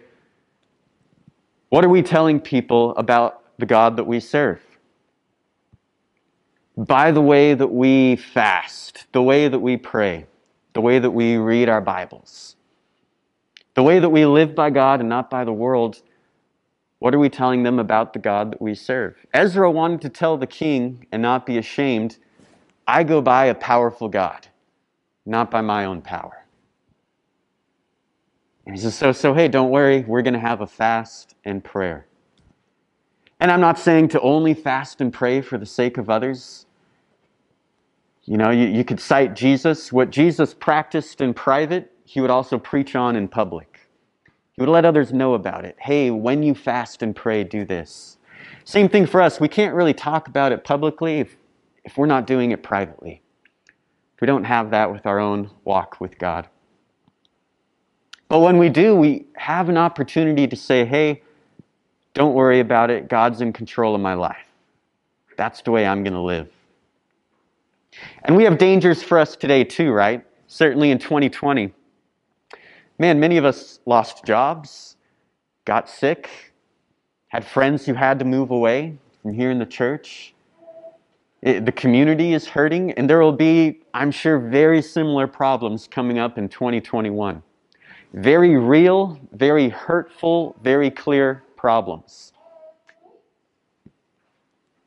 what 1.70 1.84
are 1.84 1.90
we 1.90 2.02
telling 2.02 2.40
people 2.40 2.96
about 2.96 3.44
the 3.58 3.66
God 3.66 3.98
that 3.98 4.06
we 4.06 4.20
serve? 4.20 4.62
By 6.78 7.12
the 7.12 7.22
way 7.22 7.56
that 7.56 7.68
we 7.68 8.16
fast, 8.16 9.08
the 9.12 9.22
way 9.24 9.48
that 9.48 9.60
we 9.60 9.78
pray, 9.78 10.28
the 10.74 10.82
way 10.82 11.00
that 11.00 11.10
we 11.10 11.38
read 11.38 11.70
our 11.70 11.82
Bibles, 11.82 12.56
the 13.74 13.82
way 13.82 13.98
that 13.98 14.10
we 14.10 14.28
live 14.28 14.54
by 14.54 14.70
God 14.70 15.00
and 15.00 15.10
not 15.10 15.32
by 15.32 15.44
the 15.44 15.54
world, 15.54 16.04
what 17.00 17.14
are 17.14 17.20
we 17.20 17.30
telling 17.30 17.64
them 17.64 17.80
about 17.80 18.14
the 18.14 18.20
God 18.20 18.54
that 18.54 18.62
we 18.62 18.76
serve? 18.76 19.16
Ezra 19.34 19.70
wanted 19.72 20.02
to 20.02 20.10
tell 20.10 20.38
the 20.38 20.48
king 20.48 21.06
and 21.12 21.22
not 21.22 21.46
be 21.46 21.58
ashamed 21.58 22.18
I 22.88 23.04
go 23.04 23.22
by 23.22 23.46
a 23.46 23.56
powerful 23.56 24.08
God, 24.08 24.48
not 25.26 25.52
by 25.52 25.62
my 25.62 25.84
own 25.86 26.02
power. 26.02 26.46
And 28.66 28.76
he 28.76 28.82
says, 28.82 28.96
So, 28.96 29.12
so 29.12 29.34
hey, 29.34 29.50
don't 29.50 29.72
worry, 29.72 30.06
we're 30.08 30.22
going 30.22 30.34
to 30.34 30.40
have 30.40 30.62
a 30.62 30.68
fast 30.68 31.36
and 31.44 31.64
prayer. 31.64 32.08
And 33.40 33.52
I'm 33.52 33.62
not 33.62 33.78
saying 33.78 34.10
to 34.10 34.22
only 34.22 34.54
fast 34.54 35.02
and 35.02 35.14
pray 35.14 35.42
for 35.42 35.58
the 35.58 35.66
sake 35.66 35.98
of 35.98 36.10
others. 36.10 36.66
You 38.24 38.38
know, 38.38 38.50
you, 38.50 38.68
you 38.68 38.84
could 38.84 39.00
cite 39.00 39.36
Jesus. 39.36 39.92
What 39.92 40.10
Jesus 40.10 40.54
practiced 40.54 41.22
in 41.22 41.34
private, 41.34 41.92
he 42.06 42.22
would 42.22 42.32
also 42.32 42.58
preach 42.58 42.96
on 42.96 43.16
in 43.16 43.28
public. 43.28 43.77
He 44.58 44.64
would 44.64 44.70
let 44.70 44.86
others 44.86 45.14
know 45.14 45.36
about 45.36 45.66
it. 45.66 45.76
Hey, 45.80 46.10
when 46.10 46.42
you 46.42 46.56
fast 46.56 47.04
and 47.04 47.16
pray, 47.16 47.44
do 47.44 47.64
this. 47.64 48.18
Same 48.66 48.90
thing 48.90 49.06
for 49.06 49.22
us. 49.22 49.40
We 49.40 49.48
can't 49.48 49.76
really 49.76 49.94
talk 49.94 50.28
about 50.28 50.52
it 50.52 50.64
publicly 50.64 51.20
if, 51.20 51.38
if 51.84 51.96
we're 51.96 52.08
not 52.08 52.26
doing 52.26 52.50
it 52.50 52.64
privately. 52.64 53.22
If 54.16 54.22
we 54.22 54.26
don't 54.26 54.46
have 54.46 54.72
that 54.72 54.92
with 54.92 55.06
our 55.06 55.20
own 55.20 55.52
walk 55.64 56.02
with 56.02 56.18
God. 56.18 56.50
But 58.30 58.40
when 58.40 58.58
we 58.58 58.70
do, 58.70 58.96
we 58.96 59.26
have 59.36 59.70
an 59.70 59.78
opportunity 59.78 60.48
to 60.48 60.56
say, 60.56 60.86
hey, 60.86 61.22
don't 62.16 62.34
worry 62.34 62.60
about 62.60 62.90
it. 62.90 63.10
God's 63.10 63.42
in 63.42 63.54
control 63.54 63.94
of 63.94 64.02
my 64.02 64.16
life. 64.16 64.38
That's 65.38 65.62
the 65.62 65.70
way 65.70 65.86
I'm 65.86 66.04
going 66.04 66.14
to 66.16 66.20
live. 66.20 66.50
And 68.24 68.36
we 68.36 68.44
have 68.46 68.58
dangers 68.58 69.04
for 69.04 69.20
us 69.20 69.36
today, 69.36 69.64
too, 69.64 69.92
right? 69.92 70.26
Certainly 70.48 70.90
in 70.90 70.98
2020. 70.98 71.72
Man, 73.00 73.20
many 73.20 73.38
of 73.38 73.46
us 73.46 73.80
lost 73.86 74.26
jobs, 74.26 74.96
got 75.66 75.88
sick, 75.88 76.30
had 77.28 77.46
friends 77.46 77.86
who 77.86 77.94
had 77.94 78.18
to 78.20 78.26
move 78.26 78.50
away 78.50 78.98
from 79.22 79.34
here 79.34 79.52
in 79.52 79.60
the 79.60 79.66
church. 79.66 80.34
It, 81.44 81.66
the 81.66 81.72
community 81.72 82.34
is 82.34 82.48
hurting, 82.48 82.92
and 82.94 83.08
there 83.08 83.20
will 83.20 83.32
be, 83.32 83.82
I'm 83.94 84.10
sure, 84.10 84.40
very 84.40 84.82
similar 84.82 85.28
problems 85.28 85.88
coming 85.88 86.18
up 86.18 86.40
in 86.40 86.50
2021. 86.50 87.44
Very 88.14 88.58
real, 88.58 89.20
very 89.32 89.70
hurtful, 89.70 90.56
very 90.64 90.90
clear 90.90 91.44
problems. 91.56 92.34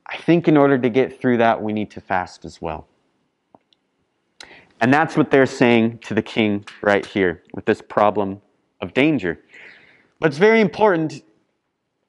I 0.06 0.16
think 0.16 0.48
in 0.48 0.56
order 0.56 0.76
to 0.78 0.88
get 0.88 1.20
through 1.20 1.36
that, 1.36 1.62
we 1.62 1.72
need 1.72 1.92
to 1.92 2.00
fast 2.00 2.44
as 2.44 2.60
well. 2.60 2.88
And 4.80 4.92
that's 4.92 5.16
what 5.16 5.30
they're 5.30 5.46
saying 5.46 5.98
to 5.98 6.14
the 6.14 6.22
king 6.22 6.64
right 6.82 7.04
here 7.04 7.42
with 7.54 7.66
this 7.66 7.82
problem 7.82 8.40
of 8.80 8.94
danger. 8.94 9.38
But 10.18 10.28
it's 10.28 10.38
very 10.38 10.60
important. 10.60 11.22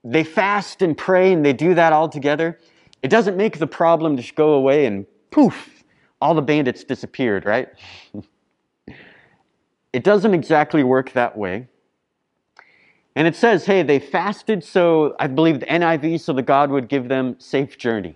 They 0.04 0.24
fast 0.24 0.82
and 0.82 0.98
pray 0.98 1.34
and 1.34 1.46
they 1.46 1.54
do 1.54 1.74
that 1.74 1.94
all 1.94 2.08
together. 2.08 2.60
It 3.04 3.10
doesn't 3.10 3.36
make 3.36 3.58
the 3.58 3.68
problem 3.68 4.16
just 4.16 4.36
go 4.36 4.54
away 4.54 4.86
and 4.86 5.06
poof, 5.32 5.84
all 6.22 6.34
the 6.34 6.42
bandits 6.42 6.84
disappeared, 6.84 7.46
right? 7.46 7.70
it 9.94 10.04
doesn't 10.04 10.34
exactly 10.34 10.84
work 10.84 11.12
that 11.14 11.38
way. 11.38 11.68
And 13.16 13.28
it 13.28 13.36
says, 13.36 13.66
hey, 13.66 13.84
they 13.84 14.00
fasted 14.00 14.64
so, 14.64 15.16
I 15.20 15.28
believe 15.28 15.60
the 15.60 15.66
NIV, 15.66 16.22
so 16.22 16.32
that 16.34 16.44
God 16.44 16.70
would 16.70 16.88
give 16.88 17.10
them 17.10 17.36
safe 17.40 17.78
journey. 17.78 18.16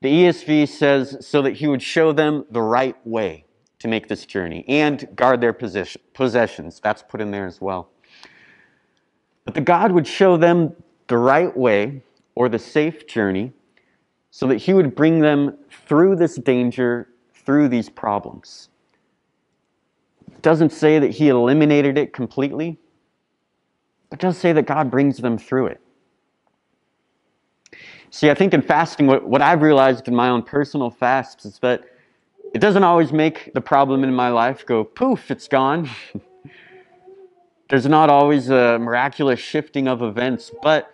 The 0.00 0.08
ESV 0.08 0.68
says, 0.68 1.26
so 1.26 1.42
that 1.42 1.54
he 1.54 1.66
would 1.66 1.82
show 1.82 2.12
them 2.12 2.44
the 2.50 2.62
right 2.62 2.96
way 3.06 3.44
to 3.80 3.88
make 3.88 4.08
this 4.08 4.26
journey 4.26 4.64
and 4.68 5.08
guard 5.16 5.40
their 5.40 5.52
position, 5.52 6.00
possessions. 6.14 6.80
That's 6.80 7.02
put 7.02 7.20
in 7.20 7.30
there 7.30 7.46
as 7.46 7.60
well. 7.60 7.90
But 9.44 9.54
the 9.54 9.60
God 9.60 9.92
would 9.92 10.06
show 10.06 10.36
them 10.36 10.74
the 11.06 11.18
right 11.18 11.56
way 11.56 12.02
or 12.34 12.48
the 12.48 12.58
safe 12.58 13.06
journey 13.06 13.52
so 14.30 14.46
that 14.46 14.56
he 14.56 14.74
would 14.74 14.94
bring 14.94 15.20
them 15.20 15.58
through 15.86 16.16
this 16.16 16.36
danger, 16.36 17.08
through 17.34 17.68
these 17.68 17.88
problems. 17.88 18.68
It 20.32 20.42
doesn't 20.42 20.70
say 20.70 20.98
that 20.98 21.10
he 21.10 21.28
eliminated 21.28 21.98
it 21.98 22.12
completely 22.12 22.78
but 24.10 24.18
does 24.18 24.38
say 24.38 24.52
that 24.52 24.66
God 24.66 24.90
brings 24.90 25.18
them 25.18 25.38
through 25.38 25.66
it. 25.66 25.80
See, 28.10 28.30
I 28.30 28.34
think 28.34 28.54
in 28.54 28.62
fasting, 28.62 29.06
what, 29.06 29.28
what 29.28 29.42
I've 29.42 29.62
realized 29.62 30.08
in 30.08 30.14
my 30.14 30.28
own 30.28 30.42
personal 30.42 30.90
fasts 30.90 31.44
is 31.44 31.58
that 31.58 31.84
it 32.54 32.60
doesn't 32.60 32.84
always 32.84 33.12
make 33.12 33.52
the 33.52 33.60
problem 33.60 34.02
in 34.02 34.14
my 34.14 34.30
life 34.30 34.64
go 34.64 34.84
poof, 34.84 35.30
it's 35.30 35.48
gone. 35.48 35.90
There's 37.68 37.86
not 37.86 38.08
always 38.08 38.48
a 38.48 38.78
miraculous 38.78 39.38
shifting 39.38 39.88
of 39.88 40.00
events, 40.00 40.50
but 40.62 40.90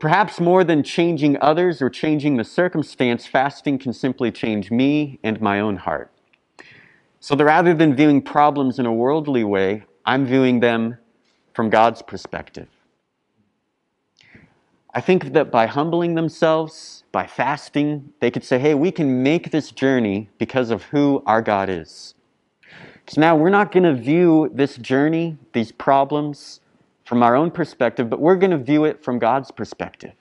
perhaps 0.00 0.40
more 0.40 0.64
than 0.64 0.82
changing 0.82 1.36
others 1.42 1.82
or 1.82 1.90
changing 1.90 2.38
the 2.38 2.44
circumstance, 2.44 3.26
fasting 3.26 3.78
can 3.78 3.92
simply 3.92 4.32
change 4.32 4.70
me 4.70 5.18
and 5.22 5.38
my 5.42 5.60
own 5.60 5.76
heart. 5.76 6.10
So 7.20 7.34
that 7.34 7.44
rather 7.44 7.74
than 7.74 7.94
viewing 7.94 8.22
problems 8.22 8.78
in 8.78 8.86
a 8.86 8.92
worldly 8.92 9.44
way, 9.44 9.84
I'm 10.06 10.24
viewing 10.24 10.60
them 10.60 10.96
from 11.52 11.68
God's 11.68 12.00
perspective. 12.00 12.68
I 14.92 15.00
think 15.00 15.32
that 15.32 15.50
by 15.50 15.66
humbling 15.66 16.14
themselves, 16.14 17.04
by 17.12 17.26
fasting, 17.26 18.12
they 18.20 18.30
could 18.30 18.44
say, 18.44 18.58
hey, 18.58 18.74
we 18.74 18.90
can 18.90 19.22
make 19.22 19.50
this 19.50 19.70
journey 19.70 20.28
because 20.38 20.70
of 20.70 20.82
who 20.84 21.22
our 21.26 21.42
God 21.42 21.68
is. 21.68 22.14
Because 23.04 23.16
now 23.18 23.36
we're 23.36 23.50
not 23.50 23.72
going 23.72 23.84
to 23.84 23.94
view 23.94 24.50
this 24.52 24.76
journey, 24.76 25.38
these 25.52 25.70
problems, 25.70 26.60
from 27.04 27.22
our 27.22 27.34
own 27.34 27.50
perspective, 27.50 28.08
but 28.08 28.20
we're 28.20 28.36
going 28.36 28.50
to 28.52 28.58
view 28.58 28.84
it 28.84 29.02
from 29.02 29.18
God's 29.18 29.50
perspective. 29.50 30.12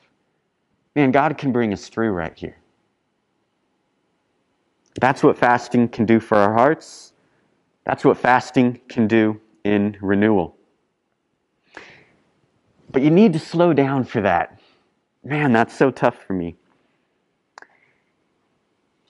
Man, 0.96 1.12
God 1.12 1.38
can 1.38 1.52
bring 1.52 1.72
us 1.74 1.88
through 1.88 2.12
right 2.12 2.36
here. 2.36 2.58
That's 5.00 5.24
what 5.24 5.38
fasting 5.38 5.90
can 5.90 6.06
do 6.06 6.20
for 6.20 6.38
our 6.38 6.54
hearts. 6.54 7.14
That's 7.86 8.04
what 8.04 8.18
fasting 8.18 8.82
can 8.90 9.08
do 9.08 9.40
in 9.64 9.98
renewal. 10.02 10.56
But 12.92 13.04
you 13.04 13.12
need 13.12 13.34
to 13.34 13.40
slow 13.40 13.74
down 13.74 14.04
for 14.04 14.22
that. 14.22 14.59
Man, 15.24 15.52
that's 15.52 15.78
so 15.78 15.92
tough 15.92 16.16
for 16.26 16.34
me. 16.34 16.56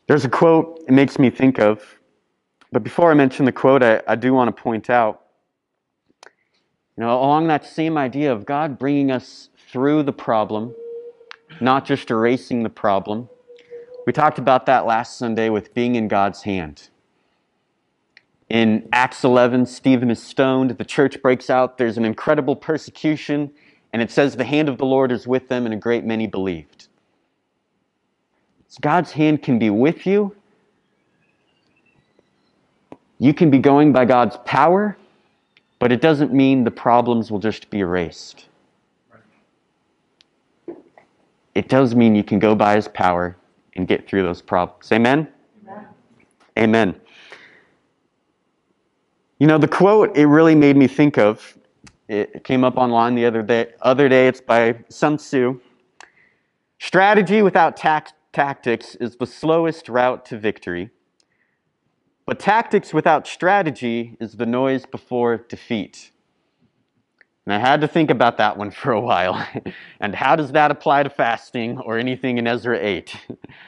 There's 0.07 0.25
a 0.25 0.29
quote 0.29 0.83
it 0.87 0.91
makes 0.91 1.19
me 1.19 1.29
think 1.29 1.59
of, 1.59 1.99
but 2.71 2.83
before 2.83 3.11
I 3.11 3.13
mention 3.13 3.45
the 3.45 3.51
quote, 3.51 3.83
I, 3.83 4.01
I 4.07 4.15
do 4.15 4.33
want 4.33 4.55
to 4.55 4.61
point 4.61 4.89
out, 4.89 5.21
you 6.97 7.03
know, 7.03 7.11
along 7.19 7.47
that 7.47 7.65
same 7.65 7.97
idea 7.97 8.31
of 8.31 8.45
God 8.45 8.79
bringing 8.79 9.11
us 9.11 9.49
through 9.71 10.03
the 10.03 10.11
problem, 10.11 10.73
not 11.61 11.85
just 11.85 12.09
erasing 12.09 12.63
the 12.63 12.69
problem. 12.69 13.29
We 14.07 14.13
talked 14.13 14.39
about 14.39 14.65
that 14.65 14.87
last 14.87 15.17
Sunday 15.17 15.49
with 15.49 15.73
being 15.75 15.95
in 15.95 16.07
God's 16.07 16.41
hand. 16.41 16.89
In 18.49 18.89
Acts 18.91 19.23
11, 19.23 19.67
Stephen 19.67 20.09
is 20.09 20.21
stoned. 20.21 20.71
The 20.71 20.85
church 20.85 21.21
breaks 21.21 21.51
out. 21.51 21.77
There's 21.77 21.97
an 21.97 22.05
incredible 22.05 22.55
persecution. 22.55 23.51
And 23.91 24.01
it 24.01 24.11
says, 24.11 24.35
The 24.35 24.43
hand 24.43 24.69
of 24.69 24.77
the 24.77 24.85
Lord 24.85 25.11
is 25.11 25.27
with 25.27 25.47
them, 25.47 25.65
and 25.65 25.73
a 25.73 25.77
great 25.77 26.03
many 26.03 26.27
believed. 26.27 26.87
So 28.67 28.77
God's 28.81 29.11
hand 29.11 29.41
can 29.41 29.57
be 29.57 29.69
with 29.69 30.05
you. 30.05 30.35
You 33.17 33.33
can 33.33 33.49
be 33.49 33.59
going 33.59 33.91
by 33.91 34.05
God's 34.05 34.37
power, 34.45 34.97
but 35.79 35.91
it 35.91 36.01
doesn't 36.01 36.33
mean 36.33 36.63
the 36.63 36.71
problems 36.71 37.31
will 37.31 37.39
just 37.39 37.69
be 37.69 37.79
erased. 37.79 38.45
It 41.55 41.67
does 41.67 41.95
mean 41.95 42.15
you 42.15 42.23
can 42.23 42.39
go 42.39 42.55
by 42.55 42.75
His 42.75 42.87
power 42.87 43.35
and 43.75 43.87
get 43.87 44.07
through 44.07 44.23
those 44.23 44.41
problems. 44.41 44.91
Amen? 44.91 45.27
Amen. 45.67 45.85
Amen. 46.57 47.01
You 49.39 49.47
know, 49.47 49.57
the 49.57 49.67
quote 49.67 50.15
it 50.15 50.25
really 50.25 50.55
made 50.55 50.77
me 50.77 50.87
think 50.87 51.17
of 51.17 51.57
it 52.09 52.43
came 52.43 52.63
up 52.63 52.75
online 52.75 53.13
the 53.13 53.25
other 53.25 53.43
day. 53.43 53.67
Other 53.81 54.09
day, 54.09 54.27
it's 54.27 54.41
by 54.41 54.79
Sun 54.89 55.17
Tzu. 55.17 55.61
Strategy 56.79 57.43
without 57.43 57.77
tact- 57.77 58.15
tactics 58.33 58.95
is 58.95 59.17
the 59.17 59.27
slowest 59.27 59.87
route 59.87 60.25
to 60.25 60.37
victory. 60.37 60.89
But 62.25 62.39
tactics 62.39 62.93
without 62.93 63.27
strategy 63.27 64.17
is 64.19 64.33
the 64.33 64.47
noise 64.47 64.87
before 64.87 65.37
defeat. 65.37 66.09
And 67.45 67.53
I 67.53 67.59
had 67.59 67.81
to 67.81 67.87
think 67.87 68.09
about 68.09 68.37
that 68.37 68.57
one 68.57 68.71
for 68.81 68.91
a 68.91 69.01
while. 69.01 69.47
and 69.99 70.15
how 70.15 70.35
does 70.35 70.51
that 70.53 70.71
apply 70.71 71.03
to 71.03 71.11
fasting 71.11 71.77
or 71.77 71.99
anything 71.99 72.39
in 72.39 72.47
Ezra 72.47 72.79
8? 72.79 73.15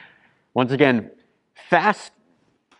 Once 0.54 0.72
again, 0.72 1.12
fast 1.70 2.10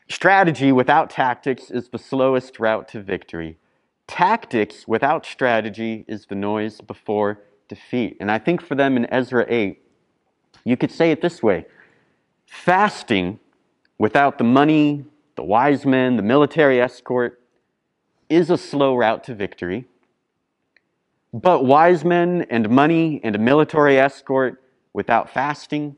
strategy 0.08 0.72
without 0.72 1.08
tactics 1.08 1.70
is 1.70 1.88
the 1.88 1.98
slowest 1.98 2.58
route 2.58 2.88
to 2.88 3.00
victory. 3.00 3.58
Tactics 4.12 4.86
without 4.86 5.24
strategy 5.24 6.04
is 6.06 6.26
the 6.26 6.34
noise 6.34 6.82
before 6.82 7.40
defeat. 7.66 8.18
And 8.20 8.30
I 8.30 8.38
think 8.38 8.60
for 8.60 8.74
them 8.74 8.98
in 8.98 9.06
Ezra 9.06 9.46
8, 9.48 9.80
you 10.64 10.76
could 10.76 10.90
say 10.90 11.12
it 11.12 11.22
this 11.22 11.42
way 11.42 11.64
fasting 12.44 13.40
without 13.96 14.36
the 14.36 14.44
money, 14.44 15.06
the 15.34 15.42
wise 15.42 15.86
men, 15.86 16.16
the 16.16 16.22
military 16.22 16.78
escort 16.78 17.40
is 18.28 18.50
a 18.50 18.58
slow 18.58 18.94
route 18.94 19.24
to 19.24 19.34
victory. 19.34 19.86
But 21.32 21.64
wise 21.64 22.04
men 22.04 22.44
and 22.50 22.68
money 22.68 23.18
and 23.24 23.34
a 23.34 23.38
military 23.38 23.98
escort 23.98 24.62
without 24.92 25.30
fasting 25.30 25.96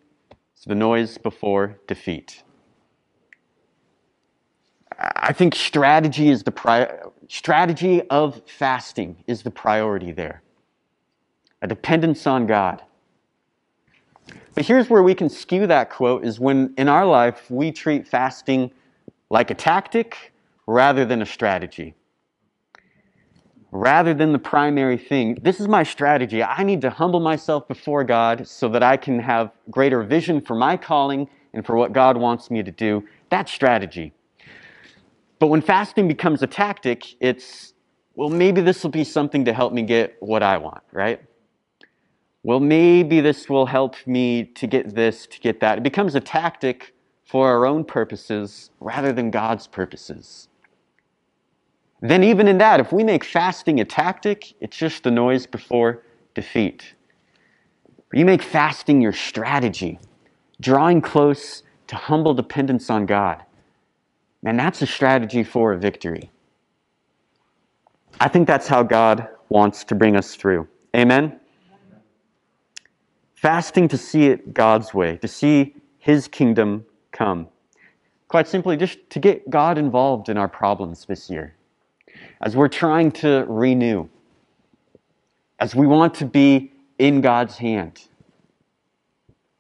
is 0.57 0.63
the 0.63 0.77
noise 0.77 1.19
before 1.19 1.81
defeat. 1.89 2.45
I 5.01 5.33
think 5.33 5.55
strategy 5.55 6.31
is 6.31 6.45
the 6.45 6.53
pri- 6.53 6.93
strategy 7.29 8.03
of 8.11 8.43
fasting 8.47 9.17
is 9.27 9.43
the 9.43 9.51
priority 9.51 10.13
there. 10.13 10.43
A 11.63 11.69
dependence 11.69 12.27
on 12.27 12.47
God. 12.47 12.83
But 14.55 14.67
here's 14.67 14.91
where 14.91 15.03
we 15.03 15.15
can 15.15 15.31
skew 15.31 15.67
that 15.69 15.91
quote 15.91 16.25
is 16.25 16.41
when 16.41 16.75
in 16.79 16.89
our 16.89 17.07
life 17.07 17.51
we 17.51 17.73
treat 17.73 18.07
fasting 18.09 18.71
like 19.31 19.51
a 19.51 19.55
tactic 19.55 20.33
rather 20.67 21.05
than 21.05 21.23
a 21.23 21.27
strategy. 21.27 21.95
rather 23.73 24.15
than 24.15 24.33
the 24.33 24.39
primary 24.39 24.99
thing. 24.99 25.39
This 25.43 25.61
is 25.61 25.69
my 25.69 25.83
strategy. 25.83 26.43
I 26.43 26.65
need 26.65 26.81
to 26.83 26.91
humble 26.91 27.21
myself 27.21 27.69
before 27.69 28.05
God 28.05 28.47
so 28.49 28.69
that 28.71 28.83
I 28.83 28.97
can 28.99 29.19
have 29.21 29.53
greater 29.71 30.03
vision 30.03 30.41
for 30.41 30.57
my 30.57 30.77
calling 30.77 31.29
and 31.55 31.67
for 31.67 31.77
what 31.77 31.93
God 31.93 32.17
wants 32.17 32.51
me 32.51 32.63
to 32.63 32.73
do. 32.73 33.05
That's 33.31 33.53
strategy. 33.53 34.15
But 35.45 35.49
when 35.49 35.61
fasting 35.61 36.09
becomes 36.09 36.43
a 36.43 36.47
tactic, 36.47 37.17
it's, 37.21 37.75
well, 38.15 38.31
maybe 38.31 38.63
this 38.63 38.83
will 38.83 38.91
be 38.91 39.05
something 39.05 39.45
to 39.45 39.53
help 39.53 39.75
me 39.75 39.83
get 39.83 40.17
what 40.21 40.43
I 40.43 40.57
want, 40.57 40.83
right? 40.91 41.21
Well, 42.43 42.61
maybe 42.61 43.21
this 43.21 43.51
will 43.51 43.67
help 43.67 43.95
me 44.07 44.45
to 44.45 44.67
get 44.67 44.95
this, 44.95 45.27
to 45.27 45.39
get 45.39 45.61
that. 45.61 45.77
It 45.77 45.85
becomes 45.85 46.15
a 46.15 46.21
tactic 46.21 46.95
for 47.27 47.47
our 47.47 47.67
own 47.67 47.85
purposes 47.85 48.71
rather 48.81 49.13
than 49.13 49.31
God's 49.31 49.67
purposes. 49.67 50.49
Then, 52.01 52.25
even 52.25 52.49
in 52.49 52.57
that, 52.57 52.81
if 52.81 52.91
we 52.91 53.05
make 53.05 53.23
fasting 53.23 53.81
a 53.81 53.85
tactic, 53.85 54.55
it's 54.61 54.79
just 54.79 55.03
the 55.03 55.11
noise 55.11 55.47
before 55.47 56.05
defeat. 56.33 56.95
You 58.15 58.25
make 58.25 58.41
fasting 58.41 59.03
your 59.03 59.13
strategy, 59.13 59.99
drawing 60.59 61.03
close 61.03 61.63
to 61.89 61.97
humble 61.97 62.33
dependence 62.33 62.89
on 62.89 63.05
God. 63.05 63.45
Man, 64.45 64.59
that's 64.59 64.83
a 64.83 64.87
strategy 64.87 65.43
for 65.43 65.73
a 65.73 65.79
victory. 65.79 66.31
I 68.21 68.29
think 68.29 68.47
that's 68.47 68.69
how 68.69 68.83
God 68.83 69.27
wants 69.49 69.85
to 69.85 69.95
bring 69.95 70.17
us 70.17 70.35
through. 70.35 70.69
Amen? 70.95 71.41
Fasting 73.35 73.89
to 73.89 73.97
see 73.97 74.27
it 74.27 74.53
God's 74.53 74.93
way, 74.93 75.17
to 75.17 75.29
see 75.29 75.75
His 75.99 76.29
kingdom 76.29 76.85
come. 77.11 77.49
Quite 78.29 78.47
simply, 78.47 78.77
just 78.77 78.99
to 79.11 79.19
get 79.19 79.49
God 79.49 79.79
involved 79.79 80.29
in 80.29 80.37
our 80.37 80.49
problems 80.49 81.07
this 81.07 81.31
year 81.31 81.55
as 82.43 82.55
we're 82.55 82.69
trying 82.69 83.11
to 83.13 83.47
renew, 83.49 84.07
as 85.59 85.75
we 85.75 85.87
want 85.87 86.15
to 86.17 86.27
be 86.27 86.71
in 86.99 87.23
God's 87.23 87.57
hand, 87.57 88.09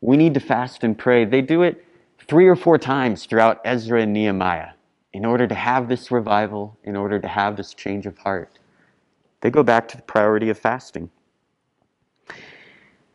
we 0.03 0.19
need 0.19 0.35
to 0.35 0.41
fast 0.41 0.85
and 0.85 0.99
pray. 0.99 1.25
They 1.25 1.41
do 1.41 1.63
it 1.63 1.83
three 2.27 2.47
or 2.47 2.57
four 2.57 2.79
times 2.79 3.27
throughout 3.27 3.61
Ezra 3.65 4.03
and 4.03 4.13
Nehemiah 4.13 4.71
in 5.13 5.25
order 5.25 5.47
to 5.47 5.55
have 5.55 5.89
this 5.89 6.11
revival, 6.11 6.77
in 6.85 6.97
order 6.97 7.21
to 7.21 7.29
have 7.29 7.57
this 7.57 7.73
change 7.73 8.07
of 8.07 8.19
heart. 8.19 8.59
They 9.41 9.51
go 9.51 9.63
back 9.63 9.87
to 9.89 9.97
the 9.97 10.03
priority 10.03 10.51
of 10.51 10.59
fasting. 10.59 11.11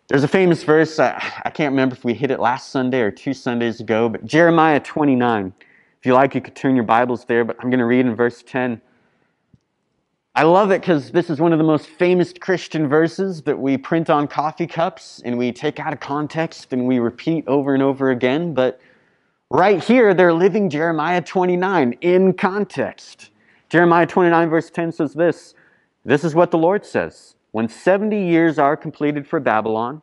There's 0.07 0.23
a 0.23 0.27
famous 0.27 0.63
verse, 0.63 0.97
I, 0.99 1.21
I 1.45 1.49
can't 1.49 1.71
remember 1.71 1.95
if 1.95 2.03
we 2.03 2.13
hit 2.13 2.31
it 2.31 2.39
last 2.39 2.69
Sunday 2.69 3.01
or 3.01 3.11
two 3.11 3.33
Sundays 3.33 3.79
ago, 3.79 4.09
but 4.09 4.25
Jeremiah 4.25 4.79
29. 4.79 5.53
If 5.99 6.05
you 6.05 6.13
like, 6.13 6.33
you 6.33 6.41
could 6.41 6.55
turn 6.55 6.75
your 6.75 6.85
Bibles 6.85 7.25
there, 7.25 7.43
but 7.43 7.57
I'm 7.59 7.69
going 7.69 7.79
to 7.79 7.85
read 7.85 8.05
in 8.05 8.15
verse 8.15 8.41
10. 8.41 8.81
I 10.35 10.43
love 10.43 10.71
it 10.71 10.81
because 10.81 11.11
this 11.11 11.29
is 11.29 11.41
one 11.41 11.51
of 11.51 11.59
the 11.59 11.65
most 11.65 11.87
famous 11.87 12.31
Christian 12.31 12.87
verses 12.87 13.41
that 13.41 13.59
we 13.59 13.77
print 13.77 14.09
on 14.09 14.27
coffee 14.27 14.67
cups 14.67 15.21
and 15.25 15.37
we 15.37 15.51
take 15.51 15.79
out 15.79 15.91
of 15.91 15.99
context 15.99 16.71
and 16.71 16.87
we 16.87 16.99
repeat 16.99 17.45
over 17.47 17.73
and 17.73 17.83
over 17.83 18.11
again. 18.11 18.53
But 18.53 18.79
right 19.49 19.83
here, 19.83 20.13
they're 20.13 20.33
living 20.33 20.69
Jeremiah 20.69 21.21
29 21.21 21.93
in 22.01 22.33
context. 22.33 23.31
Jeremiah 23.69 24.07
29, 24.07 24.49
verse 24.49 24.69
10 24.69 24.91
says 24.91 25.13
this 25.13 25.53
This 26.05 26.23
is 26.23 26.35
what 26.35 26.51
the 26.51 26.57
Lord 26.57 26.85
says 26.85 27.35
When 27.51 27.67
70 27.67 28.19
years 28.27 28.59
are 28.59 28.77
completed 28.77 29.27
for 29.27 29.39
Babylon, 29.39 30.01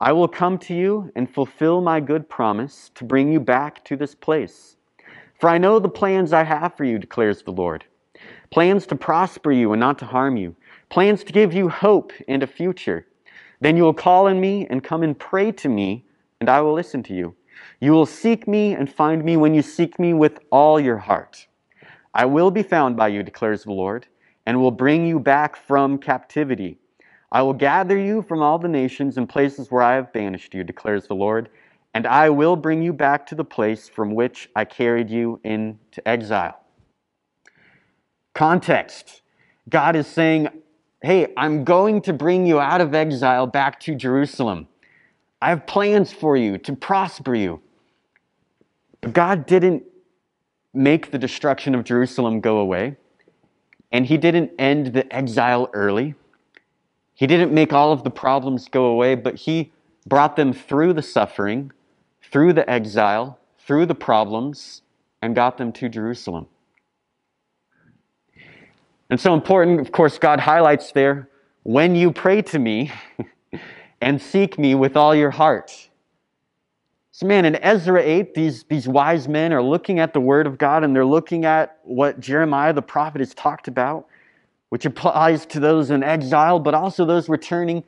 I 0.00 0.12
will 0.12 0.28
come 0.28 0.58
to 0.58 0.74
you 0.74 1.10
and 1.14 1.32
fulfill 1.32 1.80
my 1.80 2.00
good 2.00 2.28
promise 2.28 2.90
to 2.96 3.04
bring 3.04 3.32
you 3.32 3.40
back 3.40 3.84
to 3.84 3.96
this 3.96 4.14
place. 4.14 4.76
For 5.40 5.48
I 5.48 5.58
know 5.58 5.78
the 5.78 5.88
plans 5.88 6.32
I 6.32 6.44
have 6.44 6.76
for 6.76 6.84
you, 6.84 6.98
declares 6.98 7.42
the 7.42 7.52
Lord 7.52 7.84
plans 8.50 8.86
to 8.86 8.94
prosper 8.94 9.50
you 9.50 9.72
and 9.72 9.80
not 9.80 9.98
to 9.98 10.06
harm 10.06 10.36
you, 10.36 10.54
plans 10.88 11.24
to 11.24 11.32
give 11.32 11.52
you 11.52 11.68
hope 11.68 12.12
and 12.28 12.40
a 12.40 12.46
future. 12.46 13.04
Then 13.60 13.76
you 13.76 13.82
will 13.82 13.94
call 13.94 14.28
on 14.28 14.40
me 14.40 14.66
and 14.70 14.84
come 14.84 15.02
and 15.02 15.18
pray 15.18 15.50
to 15.50 15.68
me, 15.68 16.04
and 16.40 16.48
I 16.48 16.60
will 16.60 16.72
listen 16.72 17.02
to 17.04 17.14
you. 17.14 17.34
You 17.80 17.92
will 17.92 18.06
seek 18.06 18.46
me 18.48 18.74
and 18.74 18.92
find 18.92 19.24
me 19.24 19.36
when 19.36 19.54
you 19.54 19.62
seek 19.62 19.98
me 19.98 20.14
with 20.14 20.40
all 20.50 20.80
your 20.80 20.98
heart. 20.98 21.46
I 22.14 22.26
will 22.26 22.50
be 22.50 22.62
found 22.62 22.96
by 22.96 23.08
you, 23.08 23.22
declares 23.22 23.64
the 23.64 23.72
Lord, 23.72 24.06
and 24.46 24.60
will 24.60 24.70
bring 24.70 25.06
you 25.06 25.18
back 25.18 25.56
from 25.56 25.98
captivity. 25.98 26.78
I 27.32 27.42
will 27.42 27.52
gather 27.52 27.98
you 27.98 28.22
from 28.22 28.42
all 28.42 28.58
the 28.58 28.68
nations 28.68 29.18
and 29.18 29.28
places 29.28 29.70
where 29.70 29.82
I 29.82 29.94
have 29.94 30.12
banished 30.12 30.54
you, 30.54 30.62
declares 30.62 31.08
the 31.08 31.14
Lord, 31.14 31.48
and 31.92 32.06
I 32.06 32.30
will 32.30 32.56
bring 32.56 32.82
you 32.82 32.92
back 32.92 33.26
to 33.26 33.34
the 33.34 33.44
place 33.44 33.88
from 33.88 34.14
which 34.14 34.48
I 34.54 34.64
carried 34.64 35.10
you 35.10 35.40
into 35.44 36.06
exile. 36.06 36.60
Context 38.34 39.22
God 39.68 39.96
is 39.96 40.06
saying, 40.06 40.48
Hey, 41.02 41.32
I'm 41.36 41.64
going 41.64 42.00
to 42.02 42.12
bring 42.12 42.46
you 42.46 42.60
out 42.60 42.80
of 42.80 42.94
exile 42.94 43.46
back 43.46 43.80
to 43.80 43.94
Jerusalem. 43.94 44.68
I 45.44 45.50
have 45.50 45.66
plans 45.66 46.10
for 46.10 46.38
you 46.38 46.56
to 46.56 46.74
prosper 46.74 47.34
you. 47.34 47.60
But 49.02 49.12
God 49.12 49.44
didn't 49.44 49.82
make 50.72 51.10
the 51.10 51.18
destruction 51.18 51.74
of 51.74 51.84
Jerusalem 51.84 52.40
go 52.40 52.56
away, 52.56 52.96
and 53.92 54.06
He 54.06 54.16
didn't 54.16 54.52
end 54.58 54.94
the 54.94 55.14
exile 55.14 55.68
early. 55.74 56.14
He 57.12 57.26
didn't 57.26 57.52
make 57.52 57.74
all 57.74 57.92
of 57.92 58.04
the 58.04 58.10
problems 58.10 58.68
go 58.68 58.86
away, 58.86 59.16
but 59.16 59.34
He 59.34 59.70
brought 60.06 60.36
them 60.36 60.54
through 60.54 60.94
the 60.94 61.02
suffering, 61.02 61.72
through 62.22 62.54
the 62.54 62.68
exile, 62.70 63.38
through 63.58 63.84
the 63.84 63.94
problems, 63.94 64.80
and 65.20 65.34
got 65.34 65.58
them 65.58 65.72
to 65.72 65.90
Jerusalem. 65.90 66.46
And 69.10 69.20
so 69.20 69.34
important, 69.34 69.78
of 69.78 69.92
course, 69.92 70.16
God 70.16 70.40
highlights 70.40 70.92
there 70.92 71.28
when 71.64 71.94
you 71.94 72.12
pray 72.12 72.40
to 72.40 72.58
me 72.58 72.90
and 74.04 74.20
seek 74.20 74.58
me 74.58 74.74
with 74.74 74.98
all 74.98 75.14
your 75.14 75.30
heart. 75.30 75.88
So, 77.10 77.26
man, 77.26 77.46
in 77.46 77.56
Ezra 77.56 78.02
8, 78.02 78.34
these, 78.34 78.64
these 78.64 78.86
wise 78.86 79.28
men 79.28 79.50
are 79.50 79.62
looking 79.62 79.98
at 79.98 80.12
the 80.12 80.20
Word 80.20 80.46
of 80.46 80.58
God 80.58 80.84
and 80.84 80.94
they're 80.94 81.06
looking 81.06 81.46
at 81.46 81.78
what 81.84 82.20
Jeremiah 82.20 82.74
the 82.74 82.82
prophet 82.82 83.20
has 83.20 83.32
talked 83.32 83.66
about, 83.66 84.06
which 84.68 84.84
applies 84.84 85.46
to 85.46 85.60
those 85.60 85.90
in 85.90 86.02
exile, 86.02 86.58
but 86.58 86.74
also 86.74 87.06
those 87.06 87.30
returning. 87.30 87.82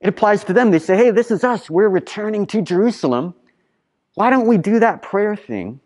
It 0.00 0.08
applies 0.08 0.42
to 0.44 0.52
them. 0.52 0.72
They 0.72 0.80
say, 0.80 0.96
hey, 0.96 1.12
this 1.12 1.30
is 1.30 1.44
us. 1.44 1.70
We're 1.70 1.88
returning 1.88 2.44
to 2.46 2.60
Jerusalem. 2.60 3.34
Why 4.14 4.30
don't 4.30 4.48
we 4.48 4.58
do 4.58 4.80
that 4.80 5.00
prayer 5.00 5.36
thing? 5.36 5.78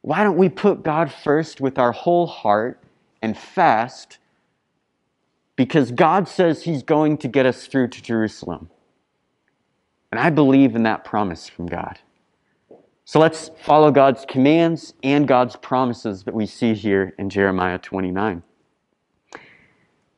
Why 0.00 0.24
don't 0.24 0.38
we 0.38 0.48
put 0.48 0.82
God 0.82 1.12
first 1.12 1.60
with 1.60 1.78
our 1.78 1.92
whole 1.92 2.26
heart 2.26 2.80
and 3.20 3.36
fast 3.36 4.16
because 5.56 5.90
God 5.90 6.26
says 6.26 6.62
He's 6.62 6.82
going 6.82 7.18
to 7.18 7.28
get 7.28 7.44
us 7.44 7.66
through 7.66 7.88
to 7.88 8.00
Jerusalem. 8.00 8.70
And 10.10 10.18
I 10.18 10.30
believe 10.30 10.74
in 10.74 10.84
that 10.84 11.04
promise 11.04 11.48
from 11.48 11.66
God. 11.66 11.98
So 13.04 13.18
let's 13.18 13.50
follow 13.62 13.90
God's 13.90 14.24
commands 14.26 14.92
and 15.02 15.26
God's 15.26 15.56
promises 15.56 16.24
that 16.24 16.34
we 16.34 16.46
see 16.46 16.74
here 16.74 17.14
in 17.18 17.30
Jeremiah 17.30 17.78
29. 17.78 18.42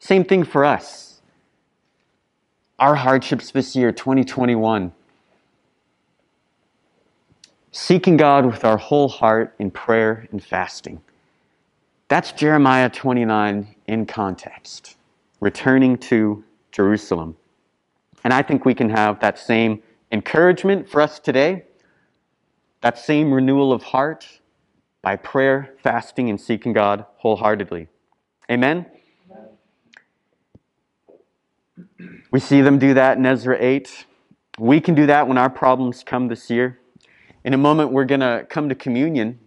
Same 0.01 0.25
thing 0.25 0.43
for 0.45 0.65
us. 0.65 1.21
Our 2.79 2.97
hardships 2.97 3.51
this 3.53 3.77
year, 3.77 3.93
2021. 3.93 4.93
Seeking 7.73 8.17
God 8.17 8.47
with 8.47 8.65
our 8.65 8.77
whole 8.77 9.09
heart 9.09 9.55
in 9.59 9.71
prayer 9.71 10.27
and 10.33 10.43
fasting. 10.43 11.01
That's 12.09 12.33
Jeremiah 12.33 12.91
29 12.91 13.73
in 13.87 14.07
context, 14.07 14.97
returning 15.39 15.97
to 15.99 16.43
Jerusalem. 16.73 17.37
And 18.25 18.33
I 18.33 18.43
think 18.43 18.65
we 18.65 18.75
can 18.75 18.91
have 18.91 19.21
that 19.21 19.39
same 19.39 19.83
encouragement 20.13 20.89
for 20.89 21.01
us 21.01 21.19
today, 21.19 21.65
that 22.81 22.99
same 22.99 23.33
renewal 23.33 23.73
of 23.73 23.83
heart 23.83 24.41
by 25.03 25.17
prayer, 25.17 25.75
fasting, 25.83 26.29
and 26.29 26.41
seeking 26.41 26.73
God 26.73 27.07
wholeheartedly. 27.19 27.89
Amen? 28.51 28.87
We 32.31 32.41
see 32.41 32.61
them 32.61 32.79
do 32.79 32.95
that 32.95 33.17
in 33.17 33.25
Ezra 33.25 33.57
8. 33.59 34.07
We 34.59 34.81
can 34.81 34.95
do 34.95 35.07
that 35.07 35.27
when 35.27 35.39
our 35.39 35.51
problems 35.51 36.05
come 36.05 36.29
this 36.29 36.51
year. 36.51 36.79
In 37.45 37.55
a 37.55 37.59
moment, 37.59 37.93
we're 37.93 38.05
going 38.05 38.21
to 38.21 38.47
come 38.49 38.69
to 38.69 38.75
communion 38.75 39.39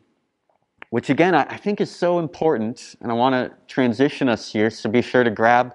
which 0.94 1.10
again 1.10 1.34
I 1.34 1.58
think 1.58 1.82
is 1.82 1.90
so 1.90 2.20
important. 2.20 2.98
And 3.02 3.12
I 3.12 3.16
want 3.16 3.34
to 3.34 3.52
transition 3.66 4.30
us 4.30 4.52
here, 4.52 4.70
so 4.70 4.92
be 4.92 5.02
sure 5.02 5.24
to 5.24 5.32
grab 5.32 5.74